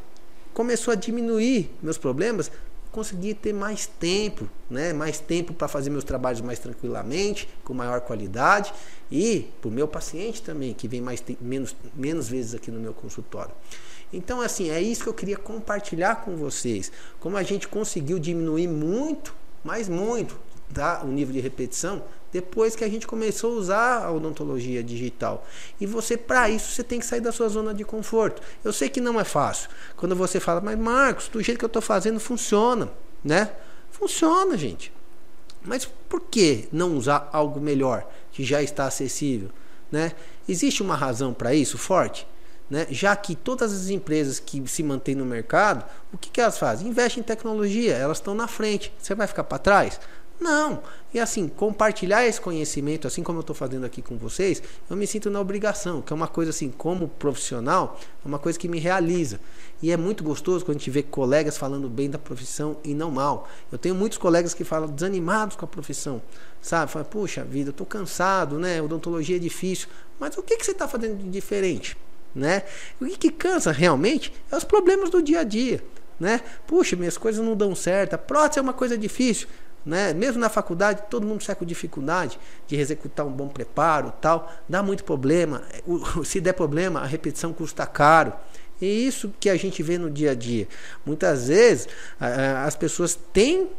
começou 0.53 0.91
a 0.91 0.95
diminuir 0.95 1.71
meus 1.81 1.97
problemas, 1.97 2.51
consegui 2.95 3.33
ter 3.33 3.51
mais 3.51 3.85
tempo, 3.85 4.49
né? 4.69 4.93
mais 4.93 5.19
tempo 5.19 5.53
para 5.53 5.67
fazer 5.67 5.89
meus 5.89 6.05
trabalhos 6.05 6.39
mais 6.39 6.59
tranquilamente, 6.59 7.49
com 7.65 7.73
maior 7.73 7.99
qualidade 7.99 8.73
e 9.11 9.49
para 9.59 9.67
o 9.67 9.71
meu 9.71 9.85
paciente 9.85 10.41
também, 10.41 10.73
que 10.73 10.87
vem 10.87 11.01
mais 11.01 11.21
menos, 11.41 11.75
menos 11.93 12.29
vezes 12.29 12.55
aqui 12.55 12.71
no 12.71 12.79
meu 12.79 12.93
consultório. 12.93 13.53
Então, 14.13 14.39
assim, 14.39 14.69
é 14.69 14.81
isso 14.81 15.03
que 15.03 15.09
eu 15.09 15.13
queria 15.13 15.35
compartilhar 15.35 16.23
com 16.23 16.37
vocês. 16.37 16.89
Como 17.19 17.35
a 17.35 17.43
gente 17.43 17.67
conseguiu 17.67 18.17
diminuir 18.17 18.69
muito, 18.69 19.35
mas 19.61 19.89
muito, 19.89 20.39
tá? 20.73 21.03
o 21.03 21.07
nível 21.07 21.33
de 21.33 21.41
repetição 21.41 22.01
depois 22.35 22.75
que 22.75 22.83
a 22.83 22.89
gente 22.89 23.07
começou 23.07 23.53
a 23.53 23.55
usar 23.55 24.03
a 24.03 24.11
odontologia 24.11 24.83
digital. 24.83 25.47
E 25.79 25.85
você, 25.85 26.17
para 26.17 26.49
isso, 26.49 26.69
você 26.69 26.83
tem 26.83 26.99
que 26.99 27.05
sair 27.05 27.21
da 27.21 27.31
sua 27.31 27.47
zona 27.47 27.73
de 27.73 27.85
conforto. 27.85 28.41
Eu 28.61 28.73
sei 28.73 28.89
que 28.89 28.99
não 28.99 29.17
é 29.17 29.23
fácil. 29.23 29.69
Quando 29.95 30.17
você 30.17 30.37
fala, 30.37 30.59
mas 30.59 30.77
Marcos, 30.77 31.29
do 31.29 31.41
jeito 31.41 31.57
que 31.57 31.63
eu 31.63 31.67
estou 31.67 31.81
fazendo 31.81 32.19
funciona, 32.19 32.91
né? 33.23 33.53
Funciona, 33.89 34.57
gente. 34.57 34.91
Mas 35.63 35.85
por 35.85 36.19
que 36.19 36.67
não 36.73 36.97
usar 36.97 37.29
algo 37.31 37.61
melhor 37.61 38.05
que 38.33 38.43
já 38.43 38.61
está 38.61 38.85
acessível, 38.85 39.49
né? 39.89 40.11
Existe 40.45 40.83
uma 40.83 40.93
razão 40.93 41.33
para 41.33 41.55
isso 41.55 41.77
forte? 41.77 42.27
Né? 42.69 42.85
Já 42.89 43.15
que 43.15 43.33
todas 43.33 43.71
as 43.71 43.87
empresas 43.89 44.39
que 44.39 44.61
se 44.67 44.83
mantêm 44.83 45.15
no 45.15 45.25
mercado, 45.25 45.85
o 46.11 46.17
que, 46.17 46.29
que 46.29 46.41
elas 46.41 46.57
fazem? 46.57 46.89
Investem 46.89 47.21
em 47.21 47.23
tecnologia, 47.23 47.93
elas 47.93 48.17
estão 48.17 48.35
na 48.35 48.47
frente. 48.47 48.91
Você 48.99 49.15
vai 49.15 49.25
ficar 49.25 49.45
para 49.45 49.57
trás? 49.57 49.99
Não. 50.39 50.83
E 51.13 51.19
assim, 51.19 51.47
compartilhar 51.47 52.25
esse 52.25 52.41
conhecimento, 52.41 53.07
assim 53.07 53.23
como 53.23 53.39
eu 53.39 53.41
estou 53.41 53.55
fazendo 53.55 53.85
aqui 53.85 54.01
com 54.01 54.17
vocês, 54.17 54.61
eu 54.89 54.97
me 54.97 55.07
sinto 55.07 55.29
na 55.29 55.39
obrigação, 55.39 56.01
que 56.01 56.11
é 56.11 56.15
uma 56.15 56.27
coisa 56.27 56.51
assim, 56.51 56.69
como 56.69 57.07
profissional, 57.07 57.97
é 58.23 58.27
uma 58.27 58.37
coisa 58.37 58.59
que 58.59 58.67
me 58.67 58.79
realiza. 58.79 59.39
E 59.81 59.91
é 59.91 59.97
muito 59.97 60.23
gostoso 60.23 60.65
quando 60.65 60.75
a 60.75 60.79
gente 60.79 60.89
vê 60.89 61.03
colegas 61.03 61.57
falando 61.57 61.87
bem 61.87 62.09
da 62.09 62.17
profissão 62.17 62.77
e 62.83 62.93
não 62.93 63.11
mal. 63.11 63.47
Eu 63.71 63.77
tenho 63.77 63.95
muitos 63.95 64.17
colegas 64.17 64.53
que 64.53 64.63
falam 64.63 64.89
desanimados 64.89 65.55
com 65.55 65.63
a 65.63 65.67
profissão, 65.67 66.21
sabe? 66.61 66.91
Fala, 66.91 67.05
puxa 67.05 67.43
vida, 67.43 67.69
eu 67.69 67.71
estou 67.71 67.87
cansado, 67.87 68.59
né? 68.59 68.81
Odontologia 68.81 69.37
é 69.37 69.39
difícil. 69.39 69.87
Mas 70.19 70.37
o 70.37 70.43
que, 70.43 70.57
que 70.57 70.65
você 70.65 70.71
está 70.71 70.87
fazendo 70.87 71.17
de 71.17 71.29
diferente? 71.29 71.97
Né? 72.33 72.63
O 72.99 73.05
que, 73.05 73.17
que 73.17 73.31
cansa 73.31 73.71
realmente 73.71 74.33
é 74.51 74.55
os 74.57 74.65
problemas 74.65 75.09
do 75.09 75.21
dia 75.21 75.39
a 75.39 75.43
dia. 75.43 75.81
Né? 76.19 76.41
Puxa, 76.67 76.95
minhas 76.95 77.17
coisas 77.17 77.43
não 77.43 77.55
dão 77.55 77.75
certo, 77.75 78.13
a 78.13 78.17
prótese 78.17 78.59
é 78.59 78.61
uma 78.61 78.73
coisa 78.73 78.97
difícil. 78.97 79.47
Né? 79.85 80.13
Mesmo 80.13 80.39
na 80.39 80.49
faculdade, 80.49 81.03
todo 81.09 81.27
mundo 81.27 81.43
sai 81.43 81.55
com 81.55 81.63
dificuldade 81.63 82.39
de 82.67 82.75
executar 82.75 83.25
um 83.25 83.31
bom 83.31 83.47
preparo, 83.47 84.11
tal. 84.19 84.51
Dá 84.67 84.81
muito 84.81 85.03
problema. 85.03 85.61
Se 86.25 86.41
der 86.41 86.53
problema, 86.53 87.01
a 87.01 87.05
repetição 87.05 87.53
custa 87.53 87.85
caro. 87.85 88.33
E 88.81 89.07
isso 89.07 89.33
que 89.39 89.49
a 89.49 89.55
gente 89.55 89.81
vê 89.83 89.97
no 89.97 90.09
dia 90.09 90.31
a 90.31 90.35
dia. 90.35 90.67
Muitas 91.05 91.47
vezes 91.47 91.87
as 92.19 92.75
pessoas 92.75 93.17
têm 93.31 93.69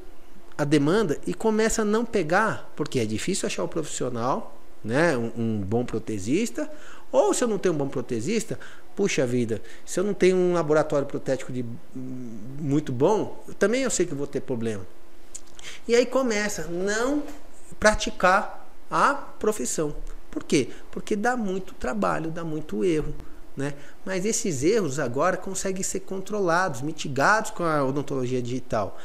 a 0.57 0.65
demanda 0.65 1.19
e 1.27 1.35
começam 1.35 1.85
a 1.85 1.89
não 1.89 2.05
pegar, 2.05 2.73
porque 2.75 2.99
é 2.99 3.05
difícil 3.05 3.47
achar 3.47 3.63
o 3.63 3.67
um 3.67 3.69
profissional, 3.69 4.59
né? 4.83 5.17
Um, 5.17 5.33
um, 5.37 5.61
bom 5.61 5.85
protesista. 5.85 6.71
Ou 7.13 7.35
se 7.35 7.45
eu 7.45 7.49
não 7.49 7.59
tenho 7.59 7.75
um 7.75 7.79
bom 7.79 7.89
protesista, 7.89 8.59
puxa 8.95 9.27
vida, 9.27 9.61
se 9.85 10.01
eu 10.01 10.05
não 10.05 10.15
tenho 10.15 10.37
um 10.37 10.55
laboratório 10.55 11.07
protético 11.07 11.53
de, 11.53 11.65
muito 11.95 12.91
bom, 12.93 13.45
também 13.59 13.83
eu 13.83 13.91
sei 13.91 14.07
que 14.07 14.15
vou 14.15 14.27
ter 14.27 14.41
problema. 14.41 14.87
E 15.87 15.95
aí 15.95 16.07
começa 16.07 16.67
não 16.69 17.23
praticar 17.79 18.67
a 18.91 19.15
profissão. 19.15 19.95
Por 20.31 20.45
quê? 20.45 20.69
Porque 20.91 21.17
dá 21.17 21.37
muito 21.37 21.75
trabalho, 21.75 22.31
dá 22.31 22.45
muito 22.45 22.85
erro. 22.85 23.15
Né? 23.57 23.73
Mas 24.05 24.27
esses 24.27 24.63
erros 24.63 24.99
agora 24.99 25.37
conseguem 25.37 25.83
ser 25.83 26.01
controlados, 26.01 26.83
mitigados 26.83 27.51
com 27.51 27.65
a 27.65 27.83
odontologia 27.83 28.43
digital. 28.43 28.99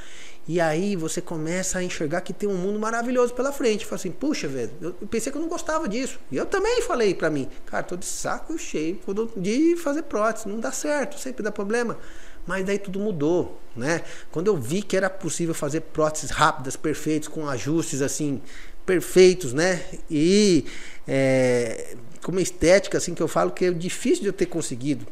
E 0.48 0.60
aí 0.60 0.96
você 0.96 1.22
começa 1.22 1.80
a 1.80 1.84
enxergar 1.84 2.22
que 2.22 2.34
tem 2.34 2.50
um 2.50 2.58
mundo 2.58 2.80
maravilhoso 2.80 3.34
pela 3.34 3.53
frente. 3.53 3.86
Fala 3.86 3.96
assim, 3.96 4.12
puxa, 4.12 4.48
velho, 4.48 4.72
eu 4.82 5.08
pensei 5.08 5.32
que 5.32 5.38
eu 5.38 5.41
não 5.41 5.48
gostava 5.48 5.88
disso. 5.88 6.20
E 6.32 6.36
eu 6.36 6.46
também 6.46 6.82
falei 6.82 7.13
para 7.13 7.30
mim, 7.30 7.48
cara, 7.65 7.84
tô 7.84 7.96
de 7.96 8.06
saco 8.06 8.58
cheio 8.58 9.00
de 9.38 9.77
fazer 9.77 10.03
prótese, 10.03 10.50
não 10.50 10.60
dá 10.60 10.72
certo, 10.72 11.18
sempre 11.20 11.44
dá 11.44 11.51
problema. 11.51 11.98
Mas 12.45 12.65
daí 12.65 12.79
tudo 12.79 13.00
mudou, 13.00 13.60
né? 13.75 14.01
Quando 14.31 14.48
eu 14.48 14.57
vi 14.57 14.81
que 14.81 14.98
era 14.98 15.10
possível 15.10 15.53
fazer 15.53 15.81
próteses 15.81 16.31
rápidas, 16.31 16.75
perfeitas, 16.75 17.27
com 17.27 17.48
ajustes 17.48 18.01
assim 18.01 18.41
perfeitos, 18.86 19.53
né? 19.53 19.83
E 20.10 20.65
é, 21.07 21.95
com 22.21 22.31
uma 22.31 22.41
estética 22.41 22.98
assim 22.98 23.13
que 23.13 23.21
eu 23.21 23.27
falo 23.27 23.51
que 23.51 23.65
é 23.65 23.71
difícil 23.71 24.24
de 24.24 24.29
eu 24.29 24.33
ter 24.33 24.48
conseguido, 24.48 25.05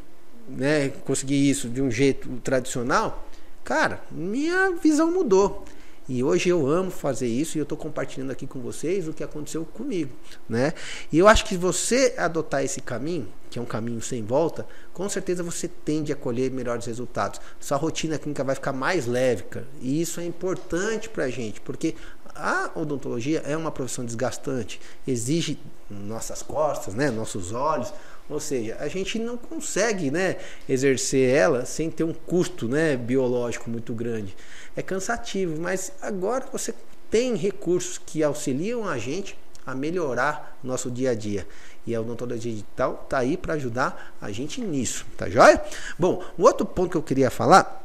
né? 0.48 0.90
Conseguir 1.04 1.48
isso 1.48 1.68
de 1.68 1.80
um 1.80 1.90
jeito 1.90 2.28
tradicional, 2.42 3.26
cara, 3.64 4.02
minha 4.10 4.72
visão 4.72 5.10
mudou. 5.10 5.64
E 6.08 6.24
hoje 6.24 6.48
eu 6.48 6.66
amo 6.66 6.90
fazer 6.90 7.28
isso 7.28 7.56
e 7.56 7.60
eu 7.60 7.62
estou 7.62 7.78
compartilhando 7.78 8.30
aqui 8.30 8.46
com 8.46 8.60
vocês 8.60 9.06
o 9.06 9.12
que 9.12 9.22
aconteceu 9.22 9.64
comigo, 9.64 10.10
né? 10.48 10.72
E 11.12 11.18
eu 11.18 11.28
acho 11.28 11.44
que 11.44 11.56
você 11.56 12.14
adotar 12.16 12.64
esse 12.64 12.80
caminho, 12.80 13.28
que 13.48 13.58
é 13.58 13.62
um 13.62 13.66
caminho 13.66 14.02
sem 14.02 14.24
volta, 14.24 14.66
com 14.92 15.08
certeza 15.08 15.42
você 15.42 15.68
tende 15.68 16.12
a 16.12 16.16
colher 16.16 16.50
melhores 16.50 16.86
resultados. 16.86 17.40
Sua 17.60 17.76
rotina 17.76 18.18
clínica 18.18 18.42
vai 18.42 18.54
ficar 18.54 18.72
mais 18.72 19.06
leve, 19.06 19.44
cara. 19.44 19.66
E 19.80 20.00
isso 20.00 20.20
é 20.20 20.24
importante 20.24 21.08
para 21.08 21.24
a 21.24 21.30
gente, 21.30 21.60
porque 21.60 21.94
a 22.34 22.70
odontologia 22.74 23.42
é 23.46 23.56
uma 23.56 23.70
profissão 23.70 24.04
desgastante, 24.04 24.80
exige 25.06 25.58
nossas 25.88 26.42
costas, 26.42 26.94
né, 26.94 27.10
nossos 27.10 27.52
olhos, 27.52 27.92
ou 28.28 28.38
seja, 28.38 28.76
a 28.78 28.86
gente 28.86 29.18
não 29.18 29.36
consegue 29.36 30.10
né, 30.10 30.36
exercer 30.68 31.34
ela 31.34 31.64
sem 31.64 31.90
ter 31.90 32.04
um 32.04 32.14
custo 32.14 32.68
né, 32.68 32.96
biológico 32.96 33.68
muito 33.68 33.92
grande. 33.92 34.36
É 34.76 34.82
cansativo, 34.82 35.60
mas 35.60 35.92
agora 36.00 36.46
você 36.52 36.74
tem 37.10 37.34
recursos 37.34 37.98
que 37.98 38.22
auxiliam 38.22 38.86
a 38.86 38.98
gente 38.98 39.36
a 39.66 39.74
melhorar 39.74 40.58
nosso 40.62 40.90
dia 40.90 41.10
a 41.10 41.14
dia. 41.14 41.46
E 41.86 41.94
a 41.94 42.00
odontologia 42.00 42.52
digital 42.52 43.00
está 43.04 43.18
aí 43.18 43.36
para 43.36 43.54
ajudar 43.54 44.14
a 44.20 44.30
gente 44.30 44.60
nisso, 44.60 45.06
tá 45.16 45.28
joia? 45.28 45.62
Bom, 45.98 46.22
um 46.38 46.42
outro 46.42 46.66
ponto 46.66 46.90
que 46.90 46.96
eu 46.96 47.02
queria 47.02 47.30
falar 47.30 47.84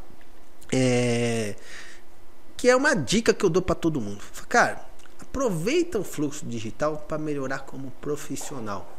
é 0.71 1.55
que 2.57 2.69
é 2.69 2.75
uma 2.75 2.95
dica 2.95 3.33
que 3.33 3.43
eu 3.43 3.49
dou 3.49 3.61
para 3.61 3.75
todo 3.75 4.01
mundo. 4.01 4.23
Cara, 4.47 4.85
aproveita 5.21 5.99
o 5.99 6.03
fluxo 6.03 6.45
digital 6.45 7.03
para 7.07 7.17
melhorar 7.17 7.59
como 7.59 7.91
profissional. 8.01 8.91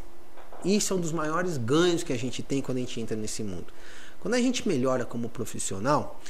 Isso 0.65 0.93
é 0.93 0.97
um 0.97 1.01
dos 1.01 1.13
maiores 1.13 1.57
ganhos 1.57 2.03
que 2.03 2.13
a 2.13 2.19
gente 2.19 2.43
tem 2.43 2.61
quando 2.61 2.79
a 2.79 2.81
gente 2.81 3.01
entra 3.01 3.17
nesse 3.17 3.43
mundo. 3.43 3.67
Quando 4.27 4.35
a 4.35 4.41
gente 4.41 4.67
melhora 4.67 5.05
como 5.05 5.29
profissional, 5.29 6.21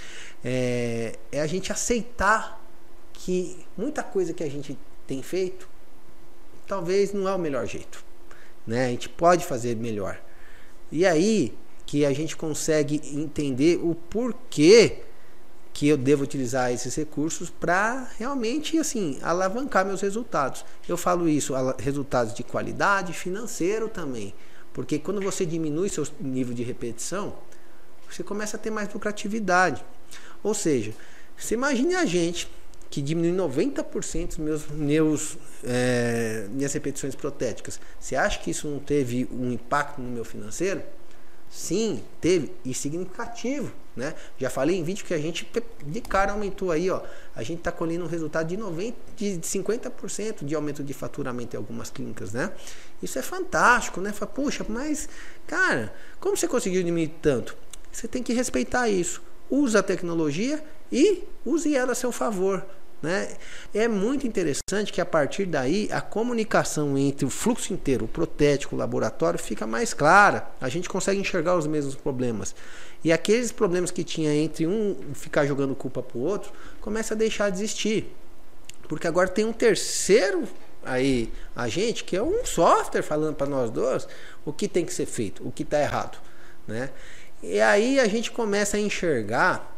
é, 0.44 1.14
é 1.32 1.40
a 1.40 1.46
gente 1.46 1.72
aceitar 1.72 2.62
que 3.10 3.56
muita 3.74 4.02
coisa 4.02 4.34
que 4.34 4.44
a 4.44 4.50
gente 4.50 4.78
tem 5.06 5.22
feito 5.22 5.66
talvez 6.66 7.14
não 7.14 7.26
é 7.26 7.34
o 7.34 7.38
melhor 7.38 7.66
jeito. 7.66 8.04
Né? 8.66 8.84
A 8.84 8.88
gente 8.90 9.08
pode 9.08 9.46
fazer 9.46 9.76
melhor. 9.76 10.20
E 10.92 11.06
aí 11.06 11.56
que 11.86 12.04
a 12.04 12.12
gente 12.12 12.36
consegue 12.36 13.00
entender 13.14 13.80
o 13.82 13.94
porquê 13.94 14.98
que 15.72 15.88
eu 15.88 15.96
devo 15.96 16.22
utilizar 16.22 16.70
esses 16.70 16.94
recursos 16.94 17.48
para 17.48 18.10
realmente 18.18 18.76
assim 18.76 19.18
alavancar 19.22 19.86
meus 19.86 20.02
resultados. 20.02 20.66
Eu 20.86 20.98
falo 20.98 21.26
isso, 21.26 21.54
resultados 21.78 22.34
de 22.34 22.42
qualidade, 22.42 23.14
financeiro 23.14 23.88
também, 23.88 24.34
porque 24.74 24.98
quando 24.98 25.22
você 25.22 25.46
diminui 25.46 25.88
seu 25.88 26.06
nível 26.20 26.52
de 26.52 26.62
repetição, 26.62 27.32
você 28.10 28.22
começa 28.22 28.56
a 28.56 28.60
ter 28.60 28.70
mais 28.70 28.92
lucratividade. 28.92 29.84
Ou 30.42 30.54
seja, 30.54 30.92
você 31.36 31.54
imagine 31.54 31.94
a 31.94 32.04
gente 32.04 32.48
que 32.88 33.02
diminui 33.02 33.36
90% 33.36 34.38
meus, 34.38 34.66
meus 34.68 35.36
é, 35.64 36.46
minhas 36.50 36.72
repetições 36.72 37.14
protéticas. 37.14 37.80
Você 37.98 38.16
acha 38.16 38.38
que 38.38 38.50
isso 38.50 38.68
não 38.68 38.78
teve 38.78 39.28
um 39.32 39.52
impacto 39.52 40.00
no 40.00 40.08
meu 40.08 40.24
financeiro? 40.24 40.82
Sim, 41.48 42.02
teve 42.20 42.52
e 42.64 42.74
significativo, 42.74 43.72
né? 43.94 44.14
Já 44.36 44.50
falei 44.50 44.76
em 44.76 44.82
vídeo 44.82 45.04
que 45.04 45.14
a 45.14 45.18
gente 45.18 45.48
de 45.84 46.00
cara 46.00 46.32
aumentou 46.32 46.70
aí, 46.70 46.90
ó. 46.90 47.00
A 47.34 47.42
gente 47.42 47.58
está 47.58 47.70
colhendo 47.70 48.04
um 48.04 48.08
resultado 48.08 48.48
de 48.48 48.56
90, 48.56 48.96
de 49.16 49.38
50% 49.38 50.44
de 50.44 50.54
aumento 50.54 50.82
de 50.82 50.92
faturamento 50.92 51.54
em 51.54 51.58
algumas 51.58 51.88
clínicas, 51.88 52.32
né? 52.32 52.52
Isso 53.02 53.18
é 53.18 53.22
fantástico, 53.22 54.00
né? 54.00 54.12
Fala, 54.12 54.30
puxa, 54.30 54.66
mas 54.68 55.08
cara, 55.46 55.94
como 56.18 56.36
você 56.36 56.48
conseguiu 56.48 56.82
diminuir 56.82 57.14
tanto? 57.22 57.56
Você 57.96 58.06
tem 58.06 58.22
que 58.22 58.34
respeitar 58.34 58.90
isso. 58.90 59.22
Usa 59.48 59.78
a 59.78 59.82
tecnologia 59.82 60.62
e 60.92 61.24
use 61.46 61.74
ela 61.74 61.92
a 61.92 61.94
seu 61.94 62.12
favor. 62.12 62.62
Né? 63.00 63.34
É 63.72 63.88
muito 63.88 64.26
interessante 64.26 64.92
que 64.92 65.00
a 65.00 65.06
partir 65.06 65.46
daí 65.46 65.88
a 65.90 66.02
comunicação 66.02 66.98
entre 66.98 67.24
o 67.24 67.30
fluxo 67.30 67.72
inteiro, 67.72 68.04
o 68.04 68.08
protético, 68.08 68.76
o 68.76 68.78
laboratório, 68.78 69.38
fica 69.38 69.66
mais 69.66 69.94
clara. 69.94 70.46
A 70.60 70.68
gente 70.68 70.90
consegue 70.90 71.18
enxergar 71.18 71.56
os 71.56 71.66
mesmos 71.66 71.94
problemas. 71.94 72.54
E 73.02 73.10
aqueles 73.10 73.50
problemas 73.50 73.90
que 73.90 74.04
tinha 74.04 74.34
entre 74.34 74.66
um 74.66 74.94
ficar 75.14 75.46
jogando 75.46 75.74
culpa 75.74 76.02
para 76.02 76.18
o 76.18 76.20
outro, 76.20 76.52
começa 76.82 77.14
a 77.14 77.16
deixar 77.16 77.48
de 77.48 77.56
existir. 77.56 78.14
Porque 78.90 79.06
agora 79.06 79.26
tem 79.26 79.46
um 79.46 79.54
terceiro 79.54 80.46
aí 80.84 81.32
agente, 81.56 82.04
que 82.04 82.14
é 82.14 82.22
um 82.22 82.44
software 82.44 83.02
falando 83.02 83.36
para 83.36 83.46
nós 83.46 83.70
dois 83.70 84.06
o 84.44 84.52
que 84.52 84.68
tem 84.68 84.84
que 84.84 84.92
ser 84.92 85.06
feito, 85.06 85.42
o 85.48 85.50
que 85.50 85.62
está 85.62 85.80
errado. 85.80 86.18
Né? 86.68 86.90
E 87.48 87.60
aí 87.60 88.00
a 88.00 88.08
gente 88.08 88.32
começa 88.32 88.76
a 88.76 88.80
enxergar 88.80 89.72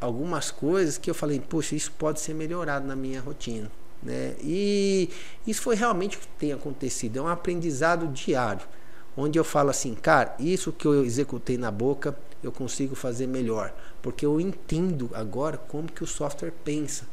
algumas 0.00 0.50
coisas 0.50 0.96
que 0.96 1.10
eu 1.10 1.14
falei, 1.14 1.38
poxa, 1.38 1.76
isso 1.76 1.92
pode 1.92 2.18
ser 2.18 2.32
melhorado 2.32 2.86
na 2.86 2.96
minha 2.96 3.20
rotina. 3.20 3.70
Né? 4.02 4.34
E 4.40 5.10
isso 5.46 5.60
foi 5.60 5.76
realmente 5.76 6.16
o 6.16 6.20
que 6.20 6.26
tem 6.38 6.50
acontecido. 6.50 7.18
É 7.18 7.22
um 7.22 7.28
aprendizado 7.28 8.08
diário, 8.08 8.66
onde 9.14 9.38
eu 9.38 9.44
falo 9.44 9.68
assim, 9.68 9.94
cara, 9.94 10.34
isso 10.38 10.72
que 10.72 10.86
eu 10.86 11.04
executei 11.04 11.58
na 11.58 11.70
boca, 11.70 12.16
eu 12.42 12.50
consigo 12.50 12.94
fazer 12.94 13.26
melhor, 13.26 13.70
porque 14.00 14.24
eu 14.24 14.40
entendo 14.40 15.10
agora 15.12 15.58
como 15.58 15.92
que 15.92 16.02
o 16.02 16.06
software 16.06 16.54
pensa, 16.64 17.04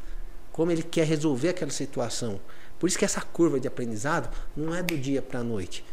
como 0.53 0.71
ele 0.71 0.83
quer 0.83 1.05
resolver 1.05 1.49
aquela 1.49 1.71
situação. 1.71 2.39
Por 2.79 2.87
isso 2.87 2.97
que 2.97 3.03
essa 3.03 3.19
curva 3.19 3.59
de 3.59 3.67
aprendizado 3.67 4.33
não 4.55 4.73
é 4.73 4.81
do 4.81 4.97
dia 4.97 5.21
para 5.21 5.41
a 5.41 5.43
noite. 5.43 5.83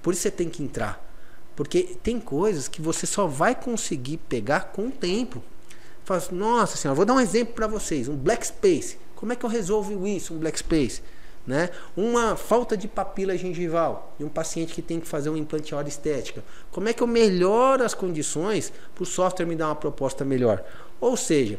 Por 0.00 0.14
isso 0.14 0.22
você 0.22 0.30
tem 0.30 0.48
que 0.48 0.62
entrar. 0.62 1.06
Porque 1.58 1.96
tem 2.04 2.20
coisas 2.20 2.68
que 2.68 2.80
você 2.80 3.04
só 3.04 3.26
vai 3.26 3.52
conseguir 3.52 4.18
pegar 4.28 4.70
com 4.72 4.86
o 4.86 4.90
tempo. 4.92 5.42
Fala 6.04 6.18
assim, 6.18 6.36
nossa 6.36 6.76
senhora, 6.76 6.94
vou 6.94 7.04
dar 7.04 7.14
um 7.14 7.20
exemplo 7.20 7.52
para 7.52 7.66
vocês, 7.66 8.06
um 8.06 8.14
black 8.14 8.46
space. 8.46 8.96
Como 9.16 9.32
é 9.32 9.34
que 9.34 9.44
eu 9.44 9.50
resolvo 9.50 10.06
isso, 10.06 10.32
um 10.32 10.38
black 10.38 10.56
space? 10.60 11.02
Né? 11.44 11.70
Uma 11.96 12.36
falta 12.36 12.76
de 12.76 12.86
papila 12.86 13.36
gengival 13.36 14.14
de 14.16 14.24
um 14.24 14.28
paciente 14.28 14.72
que 14.72 14.80
tem 14.80 15.00
que 15.00 15.08
fazer 15.08 15.30
um 15.30 15.36
implante 15.36 15.74
hora 15.74 15.88
estética. 15.88 16.44
Como 16.70 16.88
é 16.88 16.92
que 16.92 17.02
eu 17.02 17.08
melhoro 17.08 17.82
as 17.82 17.92
condições 17.92 18.72
para 18.94 19.02
o 19.02 19.06
software 19.06 19.44
me 19.44 19.56
dar 19.56 19.66
uma 19.66 19.74
proposta 19.74 20.24
melhor? 20.24 20.62
Ou 21.00 21.16
seja, 21.16 21.58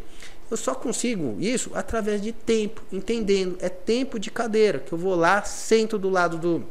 eu 0.49 0.55
só 0.55 0.73
consigo 0.73 1.35
isso 1.41 1.71
através 1.73 2.21
de 2.21 2.31
tempo, 2.31 2.81
entendendo. 2.89 3.57
É 3.59 3.67
tempo 3.67 4.17
de 4.17 4.31
cadeira, 4.31 4.79
que 4.79 4.93
eu 4.93 4.97
vou 4.97 5.13
lá, 5.13 5.43
sento 5.43 5.97
do 5.97 6.09
lado 6.09 6.37
do, 6.37 6.63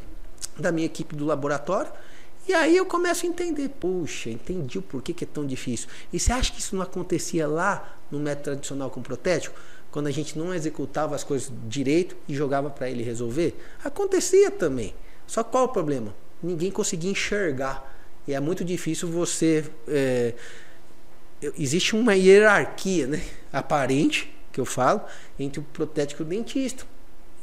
da 0.59 0.73
minha 0.73 0.87
equipe 0.87 1.15
do 1.15 1.27
laboratório 1.27 1.93
e 2.49 2.55
aí 2.55 2.75
eu 2.79 2.87
começo 2.87 3.27
a 3.27 3.29
entender, 3.29 3.69
puxa, 3.69 4.31
entendi 4.31 4.79
o 4.79 4.83
porquê 4.83 5.13
que 5.13 5.25
é 5.25 5.27
tão 5.27 5.47
difícil. 5.47 5.87
E 6.11 6.19
você 6.19 6.33
acha 6.33 6.51
que 6.51 6.59
isso 6.59 6.75
não 6.75 6.83
acontecia 6.83 7.47
lá 7.47 7.95
no 8.11 8.19
método 8.19 8.45
tradicional 8.45 8.89
com 8.89 9.03
protético? 9.03 9.55
Quando 9.91 10.07
a 10.07 10.11
gente 10.11 10.39
não 10.39 10.55
executava 10.55 11.15
as 11.15 11.23
coisas 11.23 11.53
direito 11.69 12.17
e 12.27 12.35
jogava 12.35 12.71
para 12.71 12.89
ele 12.89 13.03
resolver? 13.03 13.55
Acontecia 13.85 14.51
também. 14.51 14.95
Só 15.27 15.45
qual 15.45 15.65
o 15.65 15.69
problema? 15.69 16.15
Ninguém 16.43 16.71
conseguia 16.71 17.11
enxergar. 17.11 17.95
E 18.27 18.33
é 18.33 18.41
muito 18.41 18.65
difícil 18.65 19.09
você. 19.09 19.71
É, 19.87 20.33
existe 21.59 21.95
uma 21.95 22.15
hierarquia 22.15 23.07
né, 23.07 23.23
aparente, 23.53 24.35
que 24.51 24.59
eu 24.59 24.65
falo, 24.65 25.03
entre 25.39 25.61
o 25.61 25.63
protético 25.63 26.23
e 26.23 26.25
o 26.25 26.27
dentista. 26.27 26.87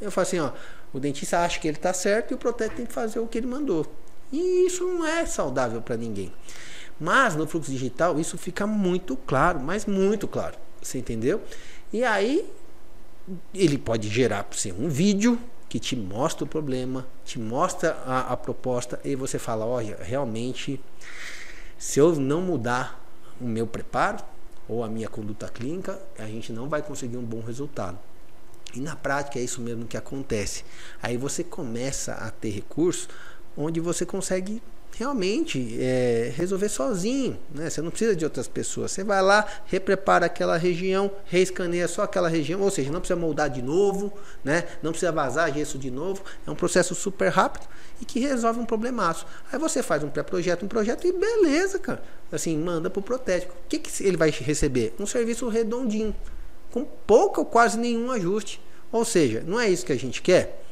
Eu 0.00 0.10
falo 0.10 0.26
assim, 0.26 0.40
ó, 0.40 0.50
o 0.92 0.98
dentista 0.98 1.38
acha 1.38 1.60
que 1.60 1.68
ele 1.68 1.76
está 1.76 1.92
certo 1.92 2.32
e 2.32 2.34
o 2.34 2.38
protético 2.38 2.78
tem 2.78 2.86
que 2.86 2.92
fazer 2.92 3.20
o 3.20 3.26
que 3.28 3.38
ele 3.38 3.46
mandou. 3.46 3.86
E 4.32 4.66
isso 4.66 4.84
não 4.84 5.06
é 5.06 5.24
saudável 5.26 5.80
para 5.80 5.96
ninguém. 5.96 6.32
Mas 6.98 7.36
no 7.36 7.46
fluxo 7.46 7.70
digital 7.70 8.18
isso 8.18 8.38
fica 8.38 8.66
muito 8.66 9.16
claro, 9.16 9.60
mas 9.60 9.84
muito 9.86 10.26
claro. 10.26 10.56
Você 10.80 10.98
entendeu? 10.98 11.42
E 11.92 12.02
aí 12.04 12.50
ele 13.54 13.76
pode 13.76 14.08
gerar 14.08 14.44
para 14.44 14.56
você 14.56 14.72
um 14.72 14.88
vídeo 14.88 15.38
que 15.68 15.80
te 15.80 15.96
mostra 15.96 16.44
o 16.44 16.46
problema, 16.46 17.06
te 17.24 17.38
mostra 17.38 17.98
a, 18.06 18.32
a 18.32 18.36
proposta 18.36 19.00
e 19.04 19.14
você 19.14 19.38
fala, 19.38 19.66
olha, 19.66 19.98
realmente 20.00 20.80
se 21.78 21.98
eu 21.98 22.14
não 22.16 22.40
mudar 22.40 23.04
o 23.40 23.44
meu 23.44 23.66
preparo 23.66 24.24
ou 24.68 24.82
a 24.82 24.88
minha 24.88 25.08
conduta 25.08 25.48
clínica, 25.48 26.00
a 26.18 26.26
gente 26.26 26.52
não 26.52 26.68
vai 26.68 26.82
conseguir 26.82 27.16
um 27.16 27.24
bom 27.24 27.40
resultado. 27.40 27.98
E 28.74 28.80
na 28.80 28.96
prática 28.96 29.38
é 29.38 29.42
isso 29.42 29.60
mesmo 29.60 29.86
que 29.86 29.96
acontece. 29.96 30.64
Aí 31.02 31.16
você 31.16 31.44
começa 31.44 32.14
a 32.14 32.30
ter 32.30 32.50
recursos 32.50 33.08
onde 33.56 33.80
você 33.80 34.04
consegue 34.04 34.62
realmente 34.98 35.76
é, 35.78 36.32
resolver 36.34 36.70
sozinho, 36.70 37.38
né? 37.54 37.68
Você 37.68 37.82
não 37.82 37.90
precisa 37.90 38.16
de 38.16 38.24
outras 38.24 38.48
pessoas. 38.48 38.92
Você 38.92 39.04
vai 39.04 39.20
lá, 39.20 39.46
reprepara 39.66 40.24
aquela 40.24 40.56
região, 40.56 41.10
reescaneia 41.26 41.86
só 41.86 42.02
aquela 42.02 42.28
região, 42.28 42.62
ou 42.62 42.70
seja, 42.70 42.90
não 42.90 43.00
precisa 43.00 43.18
moldar 43.18 43.50
de 43.50 43.60
novo, 43.60 44.12
né? 44.42 44.64
Não 44.82 44.92
precisa 44.92 45.12
vazar 45.12 45.52
gesso 45.52 45.78
de 45.78 45.90
novo. 45.90 46.22
É 46.46 46.50
um 46.50 46.54
processo 46.54 46.94
super 46.94 47.28
rápido 47.28 47.66
e 48.00 48.06
que 48.06 48.18
resolve 48.20 48.58
um 48.58 48.64
problemaço. 48.64 49.26
Aí 49.52 49.58
você 49.58 49.82
faz 49.82 50.02
um 50.02 50.08
pré-projeto, 50.08 50.64
um 50.64 50.68
projeto 50.68 51.06
e 51.06 51.12
beleza, 51.12 51.78
cara. 51.78 52.02
Assim, 52.32 52.56
manda 52.56 52.88
pro 52.88 53.02
protético. 53.02 53.52
O 53.52 53.68
que, 53.68 53.78
que 53.78 54.02
ele 54.02 54.16
vai 54.16 54.30
receber? 54.30 54.94
Um 54.98 55.06
serviço 55.06 55.46
redondinho, 55.48 56.16
com 56.70 56.84
pouco 56.84 57.40
ou 57.40 57.46
quase 57.46 57.78
nenhum 57.78 58.10
ajuste. 58.10 58.62
Ou 58.90 59.04
seja, 59.04 59.42
não 59.46 59.60
é 59.60 59.68
isso 59.68 59.84
que 59.84 59.92
a 59.92 59.98
gente 59.98 60.22
quer. 60.22 60.64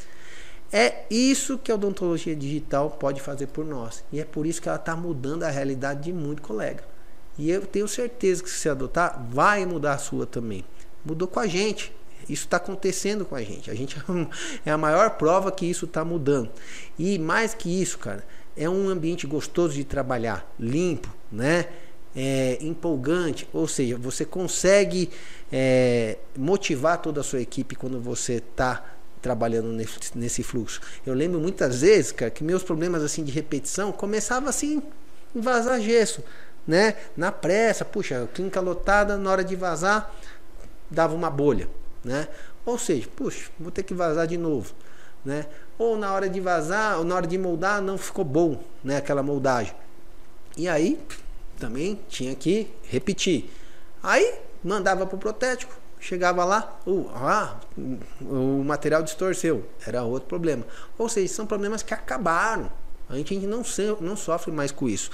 É 0.73 1.05
isso 1.09 1.59
que 1.59 1.71
a 1.71 1.77
odontologia 1.77 2.35
digital 2.35 2.91
pode 2.91 3.21
fazer 3.21 3.47
por 3.47 3.65
nós. 3.65 4.05
E 4.13 4.21
é 4.21 4.25
por 4.25 4.47
isso 4.47 4.61
que 4.61 4.69
ela 4.69 4.77
está 4.79 4.97
mudando 4.97 5.45
a 5.45 5.51
realidade 5.51 6.03
de 6.03 6.13
muito 6.13 6.43
colega. 6.43 6.85
E 7.39 7.51
eu 7.51 7.67
tenho 7.67 7.89
certeza 7.89 8.43
que 8.43 8.51
se 8.51 8.59
você 8.59 8.69
adotar, 8.69 9.25
vai 9.31 9.65
mudar 9.67 9.95
a 9.95 9.99
sua 9.99 10.27
também. 10.27 10.65
Mudou 11.05 11.29
com 11.29 11.41
a 11.41 11.47
gente. 11.47 11.93
Isso 12.29 12.45
está 12.45 12.57
acontecendo 12.57 13.25
com 13.25 13.35
a 13.35 13.43
gente. 13.43 13.71
A 13.71 13.75
gente 13.75 13.97
é 14.65 14.71
a 14.71 14.79
maior 14.79 15.11
prova 15.11 15.51
que 15.53 15.67
isso 15.67 15.85
está 15.85 16.05
mudando. 16.05 16.51
E 16.99 17.19
mais 17.19 17.55
que 17.55 17.83
isso, 17.83 17.99
cara, 17.99 18.25
é 18.57 18.69
um 18.69 18.89
ambiente 18.89 19.27
gostoso 19.27 19.75
de 19.75 19.85
trabalhar, 19.85 20.49
limpo, 20.59 21.09
né? 21.31 21.69
É, 22.17 22.59
empolgante, 22.61 23.49
ou 23.53 23.67
seja, 23.67 23.99
você 23.99 24.25
consegue 24.25 25.11
é, 25.53 26.17
motivar 26.39 27.03
toda 27.03 27.21
a 27.21 27.25
sua 27.25 27.41
equipe 27.41 27.75
quando 27.75 28.01
você 28.01 28.35
está 28.35 28.94
trabalhando 29.25 29.69
nesse, 29.69 29.99
nesse 30.15 30.43
fluxo. 30.43 30.83
Eu 31.07 31.15
lembro 31.15 31.41
muitas 31.41 31.81
vezes, 31.81 32.13
cara, 32.13 32.31
que 32.31 32.45
meus 32.45 32.63
problemas 32.63 33.03
assim 33.03 33.25
de 33.25 33.33
repetição 33.33 33.91
começavam 33.91 34.51
assim 34.51 34.83
em 35.35 35.41
vazar 35.41 35.81
gesso, 35.81 36.23
né? 36.67 36.95
Na 37.17 37.33
pressa, 37.33 37.87
puxa, 37.87 38.29
clínica 38.35 38.61
lotada, 38.61 39.17
na 39.17 39.31
hora 39.31 39.43
de 39.43 39.57
vazar 39.57 40.15
dava 40.91 41.15
uma 41.15 41.31
bolha, 41.31 41.67
né? 42.05 42.29
Ou 42.67 42.79
seja, 42.79 43.09
puxa, 43.17 43.51
vou 43.59 43.71
ter 43.71 43.83
que 43.83 43.95
vazar 43.95 44.27
de 44.27 44.37
novo, 44.37 44.75
né? 45.25 45.47
Ou 45.79 45.97
na 45.97 46.13
hora 46.13 46.29
de 46.29 46.39
vazar, 46.39 46.99
ou 46.99 47.05
na 47.05 47.15
hora 47.15 47.27
de 47.27 47.39
moldar 47.39 47.81
não 47.81 47.97
ficou 47.97 48.27
bom, 48.27 48.63
né, 48.85 48.99
aquela 48.99 49.23
moldagem. 49.23 49.75
E 50.55 50.69
aí 50.69 51.01
também 51.59 51.99
tinha 52.11 52.35
que 52.35 52.71
repetir. 52.83 53.51
Aí 54.03 54.35
mandava 54.63 55.07
pro 55.07 55.17
protético, 55.17 55.75
Chegava 56.05 56.45
lá, 56.45 56.79
uh, 56.87 57.09
ah, 57.15 57.57
o 58.21 58.63
material 58.63 59.03
distorceu. 59.03 59.65
Era 59.87 60.03
outro 60.03 60.29
problema. 60.29 60.63
Ou 60.99 61.09
seja, 61.09 61.33
são 61.33 61.47
problemas 61.47 61.83
que 61.83 61.95
acabaram. 61.95 62.71
A 63.09 63.17
gente 63.17 63.35
não, 63.39 63.63
não 64.03 64.15
sofre 64.15 64.53
mais 64.53 64.71
com 64.71 64.87
isso. 64.87 65.11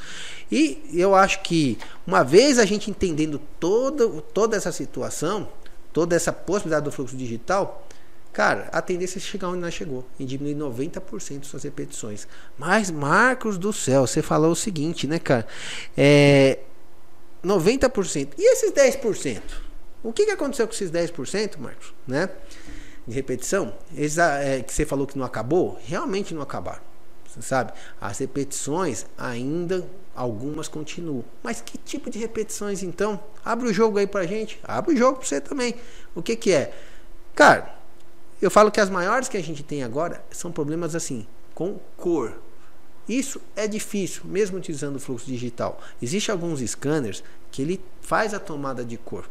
E 0.50 0.82
eu 0.92 1.14
acho 1.14 1.42
que 1.42 1.78
uma 2.04 2.24
vez 2.24 2.58
a 2.58 2.64
gente 2.64 2.90
entendendo 2.90 3.40
toda, 3.60 4.08
toda 4.34 4.56
essa 4.56 4.72
situação, 4.72 5.48
toda 5.92 6.16
essa 6.16 6.32
possibilidade 6.32 6.86
do 6.86 6.90
fluxo 6.90 7.16
digital, 7.16 7.86
cara, 8.32 8.68
a 8.72 8.82
tendência 8.82 9.18
é 9.18 9.20
chegar 9.20 9.46
onde 9.46 9.60
nós 9.60 9.72
chegou, 9.72 10.04
em 10.18 10.26
diminuir 10.26 10.56
90% 10.56 11.44
suas 11.44 11.62
repetições. 11.62 12.26
Mas, 12.58 12.90
Marcos 12.90 13.58
do 13.58 13.72
céu, 13.72 14.08
você 14.08 14.22
falou 14.22 14.50
o 14.50 14.56
seguinte, 14.56 15.06
né, 15.06 15.20
cara? 15.20 15.46
É, 15.96 16.58
90%. 17.44 18.30
E 18.36 18.52
esses 18.52 18.72
10%? 18.72 19.69
O 20.02 20.12
que, 20.12 20.24
que 20.24 20.30
aconteceu 20.30 20.66
com 20.66 20.72
esses 20.72 20.90
10%, 20.90 21.58
Marcos? 21.58 21.94
Né? 22.06 22.28
De 23.06 23.14
repetição? 23.14 23.74
Eles, 23.94 24.18
é, 24.18 24.62
que 24.62 24.72
você 24.72 24.86
falou 24.86 25.06
que 25.06 25.18
não 25.18 25.24
acabou? 25.24 25.78
Realmente 25.84 26.34
não 26.34 26.42
acabaram. 26.42 26.82
Você 27.26 27.42
sabe? 27.42 27.72
As 28.00 28.18
repetições 28.18 29.06
ainda 29.16 29.86
algumas 30.14 30.68
continuam. 30.68 31.24
Mas 31.42 31.60
que 31.60 31.78
tipo 31.78 32.10
de 32.10 32.18
repetições 32.18 32.82
então? 32.82 33.22
Abre 33.44 33.68
o 33.68 33.72
jogo 33.72 33.98
aí 33.98 34.06
pra 34.06 34.26
gente. 34.26 34.58
Abre 34.64 34.94
o 34.94 34.96
jogo 34.96 35.18
pra 35.18 35.28
você 35.28 35.40
também. 35.40 35.74
O 36.14 36.22
que 36.22 36.34
que 36.34 36.52
é? 36.52 36.74
Cara, 37.34 37.74
eu 38.42 38.50
falo 38.50 38.70
que 38.70 38.80
as 38.80 38.90
maiores 38.90 39.28
que 39.28 39.36
a 39.36 39.42
gente 39.42 39.62
tem 39.62 39.82
agora 39.82 40.24
são 40.30 40.50
problemas 40.50 40.94
assim, 40.94 41.26
com 41.54 41.78
cor. 41.96 42.40
Isso 43.08 43.40
é 43.56 43.66
difícil, 43.66 44.22
mesmo 44.24 44.56
utilizando 44.56 44.96
o 44.96 45.00
fluxo 45.00 45.26
digital. 45.26 45.80
Existem 46.00 46.32
alguns 46.32 46.60
scanners 46.60 47.22
que 47.50 47.62
ele 47.62 47.80
faz 48.00 48.32
a 48.32 48.38
tomada 48.38 48.84
de 48.84 48.96
cor, 48.96 49.28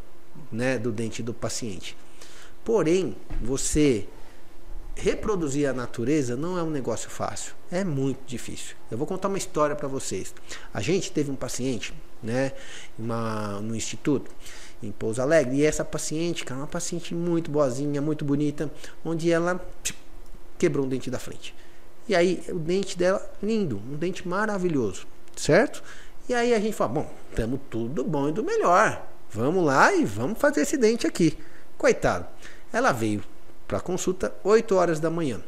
né, 0.52 0.78
do 0.78 0.92
dente 0.92 1.22
do 1.24 1.34
paciente. 1.34 1.96
Porém, 2.64 3.16
você 3.42 4.08
reproduzir 4.96 5.68
a 5.68 5.74
natureza 5.74 6.36
não 6.36 6.58
é 6.58 6.64
um 6.64 6.70
negócio 6.70 7.10
fácil, 7.10 7.54
é 7.72 7.84
muito 7.84 8.20
difícil. 8.28 8.76
Eu 8.92 8.98
vou 8.98 9.08
contar 9.08 9.30
uma 9.30 9.38
história 9.38 9.76
para 9.76 9.88
vocês. 9.88 10.34
A 10.74 10.82
gente 10.82 11.12
teve 11.12 11.32
um 11.32 11.36
paciente, 11.36 11.94
né, 12.22 12.52
uma, 12.98 13.62
no 13.62 13.76
instituto 13.76 14.30
em 14.82 14.92
Pouso 14.92 15.22
Alegre, 15.22 15.58
e 15.58 15.66
essa 15.66 15.84
paciente, 15.84 16.46
cara, 16.46 16.62
uma 16.62 16.68
paciente 16.68 17.14
muito 17.14 17.52
boazinha, 17.52 18.02
muito 18.02 18.24
bonita, 18.24 18.72
onde 19.04 19.32
ela 19.32 19.66
quebrou 20.58 20.86
um 20.86 20.90
dente 20.90 21.10
da 21.10 21.20
frente. 21.20 21.56
E 22.08 22.16
aí 22.16 22.44
o 22.50 22.60
dente 22.60 22.98
dela 22.98 23.30
lindo, 23.42 23.78
um 23.78 23.96
dente 23.96 24.28
maravilhoso, 24.28 25.06
certo? 25.36 25.84
E 26.28 26.34
aí 26.34 26.54
a 26.54 26.60
gente 26.60 26.74
fala, 26.74 26.92
bom, 26.92 27.14
estamos 27.30 27.60
tudo 27.70 28.04
bom 28.04 28.30
e 28.30 28.32
do 28.32 28.44
melhor. 28.44 29.06
Vamos 29.32 29.64
lá 29.64 29.94
e 29.94 30.06
vamos 30.06 30.40
fazer 30.40 30.62
esse 30.62 30.78
dente 30.78 31.06
aqui. 31.06 31.38
Coitado. 31.78 32.26
Ela 32.74 32.92
veio 32.92 33.24
para 33.68 33.80
consulta 33.80 34.34
8 34.44 34.76
horas 34.76 35.00
da 35.00 35.10
manhã. 35.10 35.42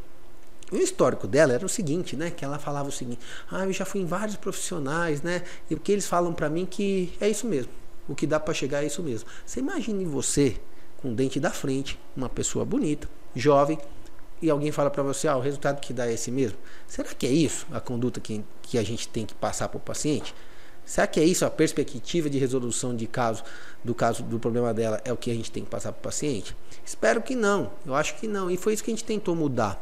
O 0.72 0.78
histórico 0.78 1.28
dela 1.28 1.54
era 1.54 1.66
o 1.66 1.70
seguinte, 1.70 2.16
né? 2.16 2.32
Que 2.32 2.46
ela 2.46 2.58
falava 2.58 2.88
o 2.88 2.92
seguinte: 2.92 3.20
"Ah, 3.52 3.66
eu 3.66 3.74
já 3.74 3.84
fui 3.84 4.02
em 4.02 4.06
vários 4.06 4.38
profissionais, 4.38 5.22
né? 5.22 5.44
E 5.70 5.76
o 5.76 5.80
que 5.80 5.92
eles 5.92 6.08
falam 6.08 6.34
para 6.34 6.50
mim 6.50 6.66
que 6.66 7.14
é 7.20 7.28
isso 7.28 7.48
mesmo. 7.48 7.72
O 8.08 8.16
que 8.16 8.26
dá 8.26 8.40
para 8.40 8.54
chegar 8.54 8.84
é 8.84 8.86
isso 8.88 9.02
mesmo. 9.04 9.28
Você 9.46 9.60
imagine 9.60 10.06
você 10.06 10.58
com 11.02 11.12
o 11.12 11.16
dente 11.16 11.40
da 11.40 11.50
frente, 11.50 12.00
uma 12.16 12.30
pessoa 12.30 12.64
bonita, 12.64 13.10
jovem, 13.36 13.78
e 14.42 14.50
alguém 14.50 14.72
fala 14.72 14.90
para 14.90 15.04
você, 15.04 15.28
ah, 15.28 15.38
o 15.38 15.40
resultado 15.40 15.80
que 15.80 15.94
dá 15.94 16.08
é 16.08 16.14
esse 16.14 16.32
mesmo. 16.32 16.58
Será 16.88 17.10
que 17.10 17.28
é 17.28 17.32
isso 17.32 17.66
a 17.72 17.80
conduta 17.80 18.20
que, 18.20 18.44
que 18.62 18.78
a 18.78 18.84
gente 18.84 19.08
tem 19.08 19.26
que 19.26 19.34
passar 19.36 19.68
para 19.68 19.78
o 19.78 19.82
paciente? 19.82 20.34
Será 20.92 21.08
que 21.08 21.22
é 21.22 21.24
isso 21.24 21.46
a 21.46 21.50
perspectiva 21.50 22.30
de 22.30 22.38
resolução 22.38 22.94
de 22.94 23.08
caso 23.08 23.46
do 23.82 23.96
caso 23.96 24.24
do 24.24 24.38
problema 24.38 24.74
dela 24.74 25.00
é 25.06 25.14
o 25.14 25.16
que 25.16 25.32
a 25.32 25.34
gente 25.34 25.50
tem 25.50 25.64
que 25.64 25.70
passar 25.70 25.94
para 25.94 26.00
o 26.00 26.04
paciente? 26.04 26.54
Espero 26.86 27.22
que 27.22 27.34
não. 27.34 27.72
Eu 27.86 27.96
acho 27.96 28.18
que 28.18 28.28
não. 28.28 28.52
E 28.52 28.58
foi 28.58 28.74
isso 28.74 28.84
que 28.84 28.92
a 28.92 28.94
gente 28.94 29.06
tentou 29.06 29.34
mudar. 29.34 29.82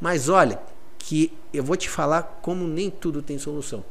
Mas 0.00 0.28
olha, 0.28 0.60
que 0.96 1.36
eu 1.52 1.64
vou 1.64 1.76
te 1.76 1.90
falar 1.90 2.38
como 2.40 2.68
nem 2.68 2.88
tudo 2.88 3.20
tem 3.20 3.36
solução. 3.36 3.84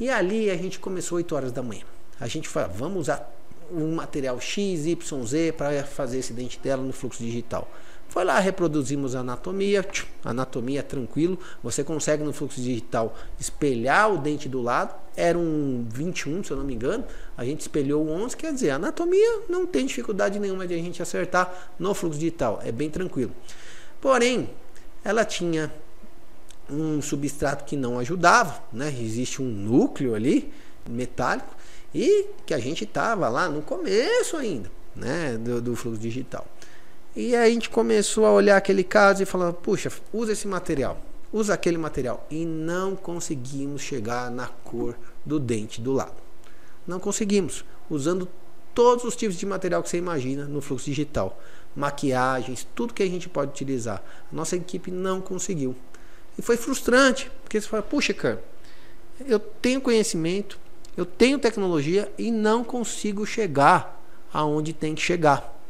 E 0.00 0.10
ali 0.10 0.50
a 0.50 0.56
gente 0.56 0.80
começou 0.80 1.18
8 1.18 1.36
horas 1.36 1.52
da 1.52 1.62
manhã. 1.62 1.84
A 2.18 2.26
gente 2.26 2.48
falou, 2.48 2.70
vamos 2.74 3.02
usar 3.02 3.32
um 3.70 3.94
material 3.94 4.40
X, 4.40 4.86
Y, 4.86 5.24
Z 5.24 5.52
para 5.52 5.84
fazer 5.84 6.18
esse 6.18 6.32
dente 6.32 6.58
dela 6.58 6.82
no 6.82 6.92
fluxo 6.92 7.22
digital. 7.22 7.70
Foi 8.12 8.24
lá, 8.24 8.38
reproduzimos 8.38 9.16
a 9.16 9.20
anatomia, 9.20 9.82
anatomia 10.22 10.82
tranquilo. 10.82 11.38
Você 11.62 11.82
consegue 11.82 12.22
no 12.22 12.30
fluxo 12.30 12.60
digital 12.60 13.16
espelhar 13.40 14.12
o 14.12 14.18
dente 14.18 14.50
do 14.50 14.60
lado. 14.60 14.94
Era 15.16 15.38
um 15.38 15.86
21, 15.88 16.44
se 16.44 16.50
eu 16.50 16.58
não 16.58 16.62
me 16.62 16.74
engano. 16.74 17.06
A 17.34 17.42
gente 17.42 17.62
espelhou 17.62 18.04
o 18.04 18.10
11, 18.10 18.36
quer 18.36 18.52
dizer, 18.52 18.68
a 18.68 18.74
anatomia 18.74 19.40
não 19.48 19.64
tem 19.64 19.86
dificuldade 19.86 20.38
nenhuma 20.38 20.66
de 20.66 20.74
a 20.74 20.76
gente 20.76 21.00
acertar 21.00 21.72
no 21.78 21.94
fluxo 21.94 22.18
digital. 22.18 22.60
É 22.62 22.70
bem 22.70 22.90
tranquilo. 22.90 23.32
Porém, 23.98 24.50
ela 25.02 25.24
tinha 25.24 25.72
um 26.68 27.00
substrato 27.00 27.64
que 27.64 27.76
não 27.76 27.98
ajudava, 27.98 28.62
né? 28.70 28.94
Existe 29.00 29.40
um 29.40 29.46
núcleo 29.46 30.14
ali 30.14 30.52
metálico 30.86 31.56
e 31.94 32.26
que 32.44 32.52
a 32.52 32.58
gente 32.58 32.84
estava 32.84 33.30
lá 33.30 33.48
no 33.48 33.62
começo 33.62 34.36
ainda, 34.36 34.70
né, 34.94 35.38
do, 35.38 35.62
do 35.62 35.74
fluxo 35.74 35.98
digital. 35.98 36.46
E 37.14 37.36
aí 37.36 37.50
a 37.50 37.50
gente 37.52 37.68
começou 37.68 38.24
a 38.24 38.32
olhar 38.32 38.56
aquele 38.56 38.82
caso 38.82 39.22
e 39.22 39.26
falar, 39.26 39.52
puxa, 39.52 39.92
usa 40.14 40.32
esse 40.32 40.48
material, 40.48 40.98
usa 41.30 41.52
aquele 41.52 41.76
material. 41.76 42.26
E 42.30 42.46
não 42.46 42.96
conseguimos 42.96 43.82
chegar 43.82 44.30
na 44.30 44.46
cor 44.46 44.96
do 45.24 45.38
dente 45.38 45.78
do 45.78 45.92
lado. 45.92 46.14
Não 46.86 46.98
conseguimos, 46.98 47.66
usando 47.90 48.26
todos 48.74 49.04
os 49.04 49.14
tipos 49.14 49.36
de 49.36 49.44
material 49.44 49.82
que 49.82 49.90
você 49.90 49.98
imagina 49.98 50.46
no 50.46 50.62
fluxo 50.62 50.86
digital. 50.86 51.38
Maquiagens, 51.76 52.66
tudo 52.74 52.94
que 52.94 53.02
a 53.02 53.08
gente 53.08 53.28
pode 53.28 53.50
utilizar. 53.50 54.02
Nossa 54.30 54.56
equipe 54.56 54.90
não 54.90 55.20
conseguiu. 55.20 55.76
E 56.38 56.40
foi 56.40 56.56
frustrante, 56.56 57.30
porque 57.42 57.60
você 57.60 57.68
fala, 57.68 57.82
puxa, 57.82 58.14
cara, 58.14 58.42
eu 59.26 59.38
tenho 59.38 59.82
conhecimento, 59.82 60.58
eu 60.96 61.04
tenho 61.04 61.38
tecnologia 61.38 62.10
e 62.16 62.30
não 62.30 62.64
consigo 62.64 63.26
chegar 63.26 64.00
aonde 64.32 64.72
tem 64.72 64.94
que 64.94 65.02
chegar. 65.02 65.61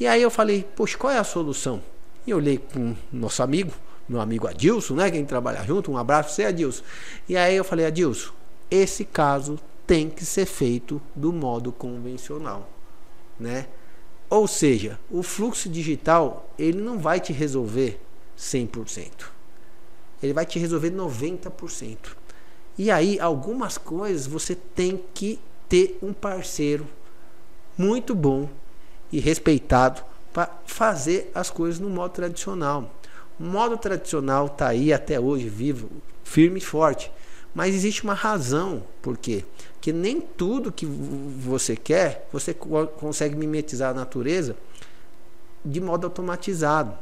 E 0.00 0.06
aí 0.06 0.22
eu 0.22 0.30
falei, 0.30 0.66
poxa, 0.74 0.96
qual 0.96 1.12
é 1.12 1.18
a 1.18 1.24
solução? 1.24 1.82
E 2.26 2.30
eu 2.30 2.38
olhei 2.38 2.56
com 2.56 2.96
nosso 3.12 3.42
amigo, 3.42 3.74
meu 4.08 4.18
amigo 4.18 4.48
Adilson, 4.48 4.94
né? 4.94 5.10
Quem 5.10 5.26
trabalha 5.26 5.62
junto, 5.62 5.92
um 5.92 5.98
abraço 5.98 6.28
para 6.30 6.34
você, 6.36 6.44
Adilson. 6.44 6.82
E 7.28 7.36
aí 7.36 7.54
eu 7.54 7.62
falei, 7.62 7.84
Adilson, 7.84 8.32
esse 8.70 9.04
caso 9.04 9.60
tem 9.86 10.08
que 10.08 10.24
ser 10.24 10.46
feito 10.46 11.02
do 11.14 11.30
modo 11.34 11.70
convencional, 11.70 12.66
né? 13.38 13.66
Ou 14.30 14.48
seja, 14.48 14.98
o 15.10 15.22
fluxo 15.22 15.68
digital, 15.68 16.48
ele 16.58 16.80
não 16.80 16.98
vai 16.98 17.20
te 17.20 17.32
resolver 17.32 18.00
100%. 18.38 19.26
Ele 20.22 20.32
vai 20.32 20.46
te 20.46 20.58
resolver 20.58 20.92
90%. 20.92 21.96
E 22.78 22.90
aí, 22.90 23.20
algumas 23.20 23.76
coisas 23.76 24.26
você 24.26 24.54
tem 24.54 25.04
que 25.12 25.38
ter 25.68 25.98
um 26.00 26.14
parceiro 26.14 26.86
muito 27.76 28.14
bom 28.14 28.48
e 29.12 29.18
respeitado 29.18 30.02
para 30.32 30.50
fazer 30.64 31.30
as 31.34 31.50
coisas 31.50 31.80
no 31.80 31.90
modo 31.90 32.12
tradicional. 32.12 32.94
O 33.38 33.44
modo 33.44 33.76
tradicional 33.76 34.46
está 34.46 34.68
aí 34.68 34.92
até 34.92 35.18
hoje 35.18 35.48
vivo, 35.48 35.90
firme 36.22 36.58
e 36.58 36.62
forte. 36.62 37.10
Mas 37.54 37.74
existe 37.74 38.04
uma 38.04 38.14
razão 38.14 38.84
por 39.02 39.16
quê? 39.16 39.44
Que 39.80 39.92
nem 39.92 40.20
tudo 40.20 40.70
que 40.70 40.86
você 40.86 41.74
quer 41.74 42.28
você 42.32 42.54
consegue 42.54 43.34
mimetizar 43.34 43.90
a 43.90 43.94
natureza 43.94 44.56
de 45.64 45.80
modo 45.80 46.06
automatizado. 46.06 46.96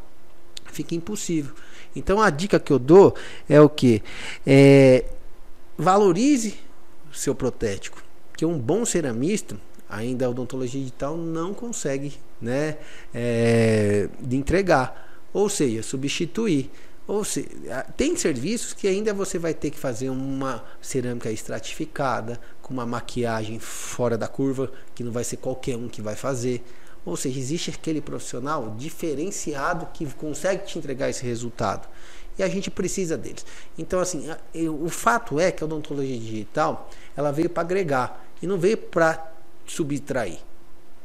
Fica 0.66 0.94
impossível. 0.94 1.54
Então 1.94 2.20
a 2.20 2.30
dica 2.30 2.58
que 2.58 2.72
eu 2.72 2.78
dou 2.78 3.14
é 3.48 3.60
o 3.60 3.68
que? 3.68 4.02
É, 4.46 5.04
valorize 5.76 6.58
seu 7.12 7.34
protético. 7.34 8.02
Que 8.36 8.46
um 8.46 8.58
bom 8.58 8.84
ceramista 8.84 9.56
ainda 9.88 10.26
a 10.26 10.28
odontologia 10.28 10.80
digital 10.80 11.16
não 11.16 11.54
consegue 11.54 12.14
né, 12.40 12.78
é, 13.14 14.08
de 14.20 14.36
entregar, 14.36 15.22
ou 15.32 15.48
seja, 15.48 15.82
substituir. 15.82 16.70
Ou 17.06 17.24
seja, 17.24 17.48
tem 17.96 18.14
serviços 18.16 18.74
que 18.74 18.86
ainda 18.86 19.14
você 19.14 19.38
vai 19.38 19.54
ter 19.54 19.70
que 19.70 19.78
fazer 19.78 20.10
uma 20.10 20.62
cerâmica 20.80 21.30
estratificada, 21.30 22.38
com 22.60 22.74
uma 22.74 22.84
maquiagem 22.84 23.58
fora 23.58 24.18
da 24.18 24.28
curva, 24.28 24.70
que 24.94 25.02
não 25.02 25.10
vai 25.10 25.24
ser 25.24 25.38
qualquer 25.38 25.74
um 25.76 25.88
que 25.88 26.02
vai 26.02 26.14
fazer. 26.14 26.62
Ou 27.06 27.16
seja, 27.16 27.38
existe 27.38 27.70
aquele 27.70 28.02
profissional 28.02 28.74
diferenciado 28.76 29.88
que 29.94 30.04
consegue 30.14 30.66
te 30.66 30.78
entregar 30.78 31.08
esse 31.08 31.24
resultado. 31.24 31.88
E 32.38 32.42
a 32.42 32.48
gente 32.48 32.70
precisa 32.70 33.16
deles. 33.16 33.44
Então, 33.78 33.98
assim, 33.98 34.28
o 34.68 34.90
fato 34.90 35.40
é 35.40 35.50
que 35.50 35.64
a 35.64 35.66
odontologia 35.66 36.18
digital 36.18 36.90
ela 37.16 37.32
veio 37.32 37.48
para 37.48 37.62
agregar 37.62 38.24
e 38.42 38.46
não 38.46 38.58
veio 38.58 38.76
para 38.76 39.37
subtrair. 39.72 40.38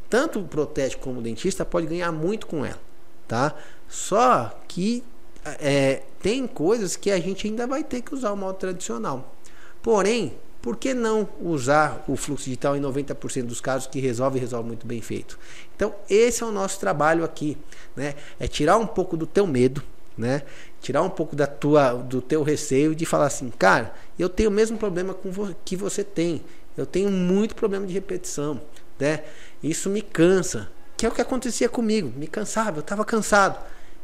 Tanto 0.09 0.39
o 0.39 0.47
protético 0.47 1.03
como 1.03 1.19
o 1.19 1.23
dentista 1.23 1.65
pode 1.65 1.87
ganhar 1.87 2.11
muito 2.11 2.47
com 2.47 2.65
ela, 2.65 2.79
tá? 3.27 3.55
Só 3.87 4.59
que 4.67 5.03
é, 5.43 6.03
tem 6.21 6.47
coisas 6.47 6.95
que 6.95 7.11
a 7.11 7.19
gente 7.19 7.47
ainda 7.47 7.67
vai 7.67 7.83
ter 7.83 8.01
que 8.01 8.13
usar 8.13 8.31
o 8.31 8.37
modo 8.37 8.57
tradicional. 8.57 9.35
Porém, 9.81 10.37
por 10.61 10.77
que 10.77 10.93
não 10.93 11.27
usar 11.41 12.05
o 12.07 12.15
fluxo 12.15 12.45
digital 12.45 12.77
em 12.77 12.81
90% 12.81 13.43
dos 13.43 13.59
casos 13.59 13.87
que 13.87 13.99
resolve 13.99 14.37
e 14.37 14.39
resolve 14.39 14.65
muito 14.65 14.87
bem 14.87 15.01
feito? 15.01 15.37
Então, 15.75 15.93
esse 16.09 16.41
é 16.41 16.45
o 16.45 16.51
nosso 16.51 16.79
trabalho 16.79 17.25
aqui, 17.25 17.57
né? 17.95 18.15
É 18.39 18.47
tirar 18.47 18.77
um 18.77 18.87
pouco 18.87 19.17
do 19.17 19.27
teu 19.27 19.45
medo, 19.45 19.83
né? 20.17 20.43
Tirar 20.79 21.01
um 21.01 21.09
pouco 21.09 21.35
da 21.35 21.47
tua, 21.47 21.93
do 21.93 22.21
teu 22.21 22.43
receio 22.43 22.95
de 22.95 23.05
falar 23.05 23.25
assim, 23.25 23.49
cara, 23.49 23.93
eu 24.17 24.29
tenho 24.29 24.49
o 24.49 24.53
mesmo 24.53 24.77
problema 24.77 25.13
com 25.13 25.31
vo 25.31 25.53
que 25.65 25.75
você 25.75 26.01
tem. 26.01 26.41
Eu 26.77 26.85
tenho 26.85 27.09
muito 27.09 27.55
problema 27.55 27.85
de 27.85 27.93
repetição, 27.93 28.61
né? 28.99 29.23
Isso 29.61 29.89
me 29.89 30.01
cansa, 30.01 30.69
que 30.97 31.05
é 31.05 31.09
o 31.09 31.11
que 31.11 31.21
acontecia 31.21 31.69
comigo, 31.69 32.11
me 32.15 32.27
cansava, 32.27 32.77
eu 32.77 32.81
estava 32.81 33.05
cansado. 33.05 33.59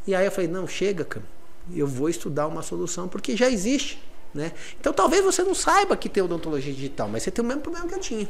E 0.05 0.15
aí 0.15 0.25
eu 0.25 0.31
falei, 0.31 0.49
não, 0.49 0.67
chega, 0.67 1.03
cara, 1.03 1.25
eu 1.73 1.87
vou 1.87 2.09
estudar 2.09 2.47
uma 2.47 2.61
solução 2.61 3.07
porque 3.07 3.35
já 3.35 3.49
existe, 3.49 4.01
né? 4.33 4.51
Então 4.79 4.93
talvez 4.93 5.23
você 5.23 5.43
não 5.43 5.55
saiba 5.55 5.95
que 5.97 6.09
tem 6.09 6.23
odontologia 6.23 6.73
digital, 6.73 7.07
mas 7.07 7.23
você 7.23 7.31
tem 7.31 7.43
o 7.43 7.47
mesmo 7.47 7.61
problema 7.61 7.87
que 7.87 7.95
eu 7.95 7.99
tinha, 7.99 8.29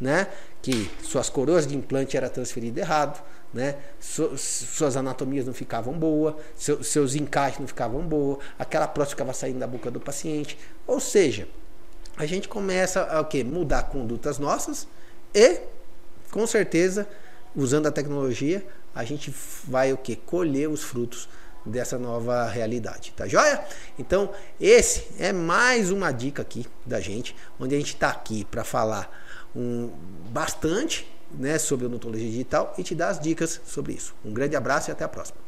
né? 0.00 0.28
Que 0.60 0.90
suas 1.02 1.28
coroas 1.28 1.66
de 1.66 1.76
implante 1.76 2.16
era 2.16 2.28
transferido 2.28 2.78
errado, 2.78 3.22
né? 3.52 3.76
suas 4.00 4.96
anatomias 4.96 5.46
não 5.46 5.54
ficavam 5.54 5.94
boas, 5.94 6.34
seus 6.82 7.14
encaixes 7.14 7.58
não 7.58 7.66
ficavam 7.66 8.02
boas, 8.02 8.38
aquela 8.58 8.86
prótese 8.86 9.14
ficava 9.14 9.32
saindo 9.32 9.58
da 9.58 9.66
boca 9.66 9.90
do 9.90 9.98
paciente. 9.98 10.58
Ou 10.86 11.00
seja, 11.00 11.48
a 12.16 12.26
gente 12.26 12.48
começa 12.48 13.02
a 13.02 13.20
o 13.20 13.24
quê? 13.24 13.44
mudar 13.44 13.84
condutas 13.84 14.38
nossas 14.38 14.88
e, 15.34 15.60
com 16.30 16.46
certeza, 16.46 17.06
usando 17.54 17.86
a 17.86 17.92
tecnologia, 17.92 18.66
a 18.94 19.04
gente 19.04 19.34
vai 19.64 19.92
o 19.92 19.96
que? 19.96 20.16
colher 20.16 20.68
os 20.68 20.82
frutos 20.82 21.28
dessa 21.64 21.98
nova 21.98 22.46
realidade, 22.46 23.12
tá 23.16 23.26
joia? 23.26 23.62
Então, 23.98 24.30
esse 24.60 25.08
é 25.18 25.32
mais 25.32 25.90
uma 25.90 26.12
dica 26.12 26.42
aqui 26.42 26.66
da 26.84 27.00
gente, 27.00 27.34
onde 27.58 27.74
a 27.74 27.78
gente 27.78 27.94
está 27.94 28.08
aqui 28.08 28.44
para 28.44 28.64
falar 28.64 29.10
um, 29.54 29.90
bastante 30.30 31.10
né, 31.32 31.58
sobre 31.58 31.86
odontologia 31.86 32.30
digital 32.30 32.72
e 32.78 32.82
te 32.82 32.94
dar 32.94 33.08
as 33.08 33.18
dicas 33.18 33.60
sobre 33.66 33.92
isso. 33.92 34.14
Um 34.24 34.32
grande 34.32 34.54
abraço 34.54 34.90
e 34.90 34.92
até 34.92 35.04
a 35.04 35.08
próxima. 35.08 35.45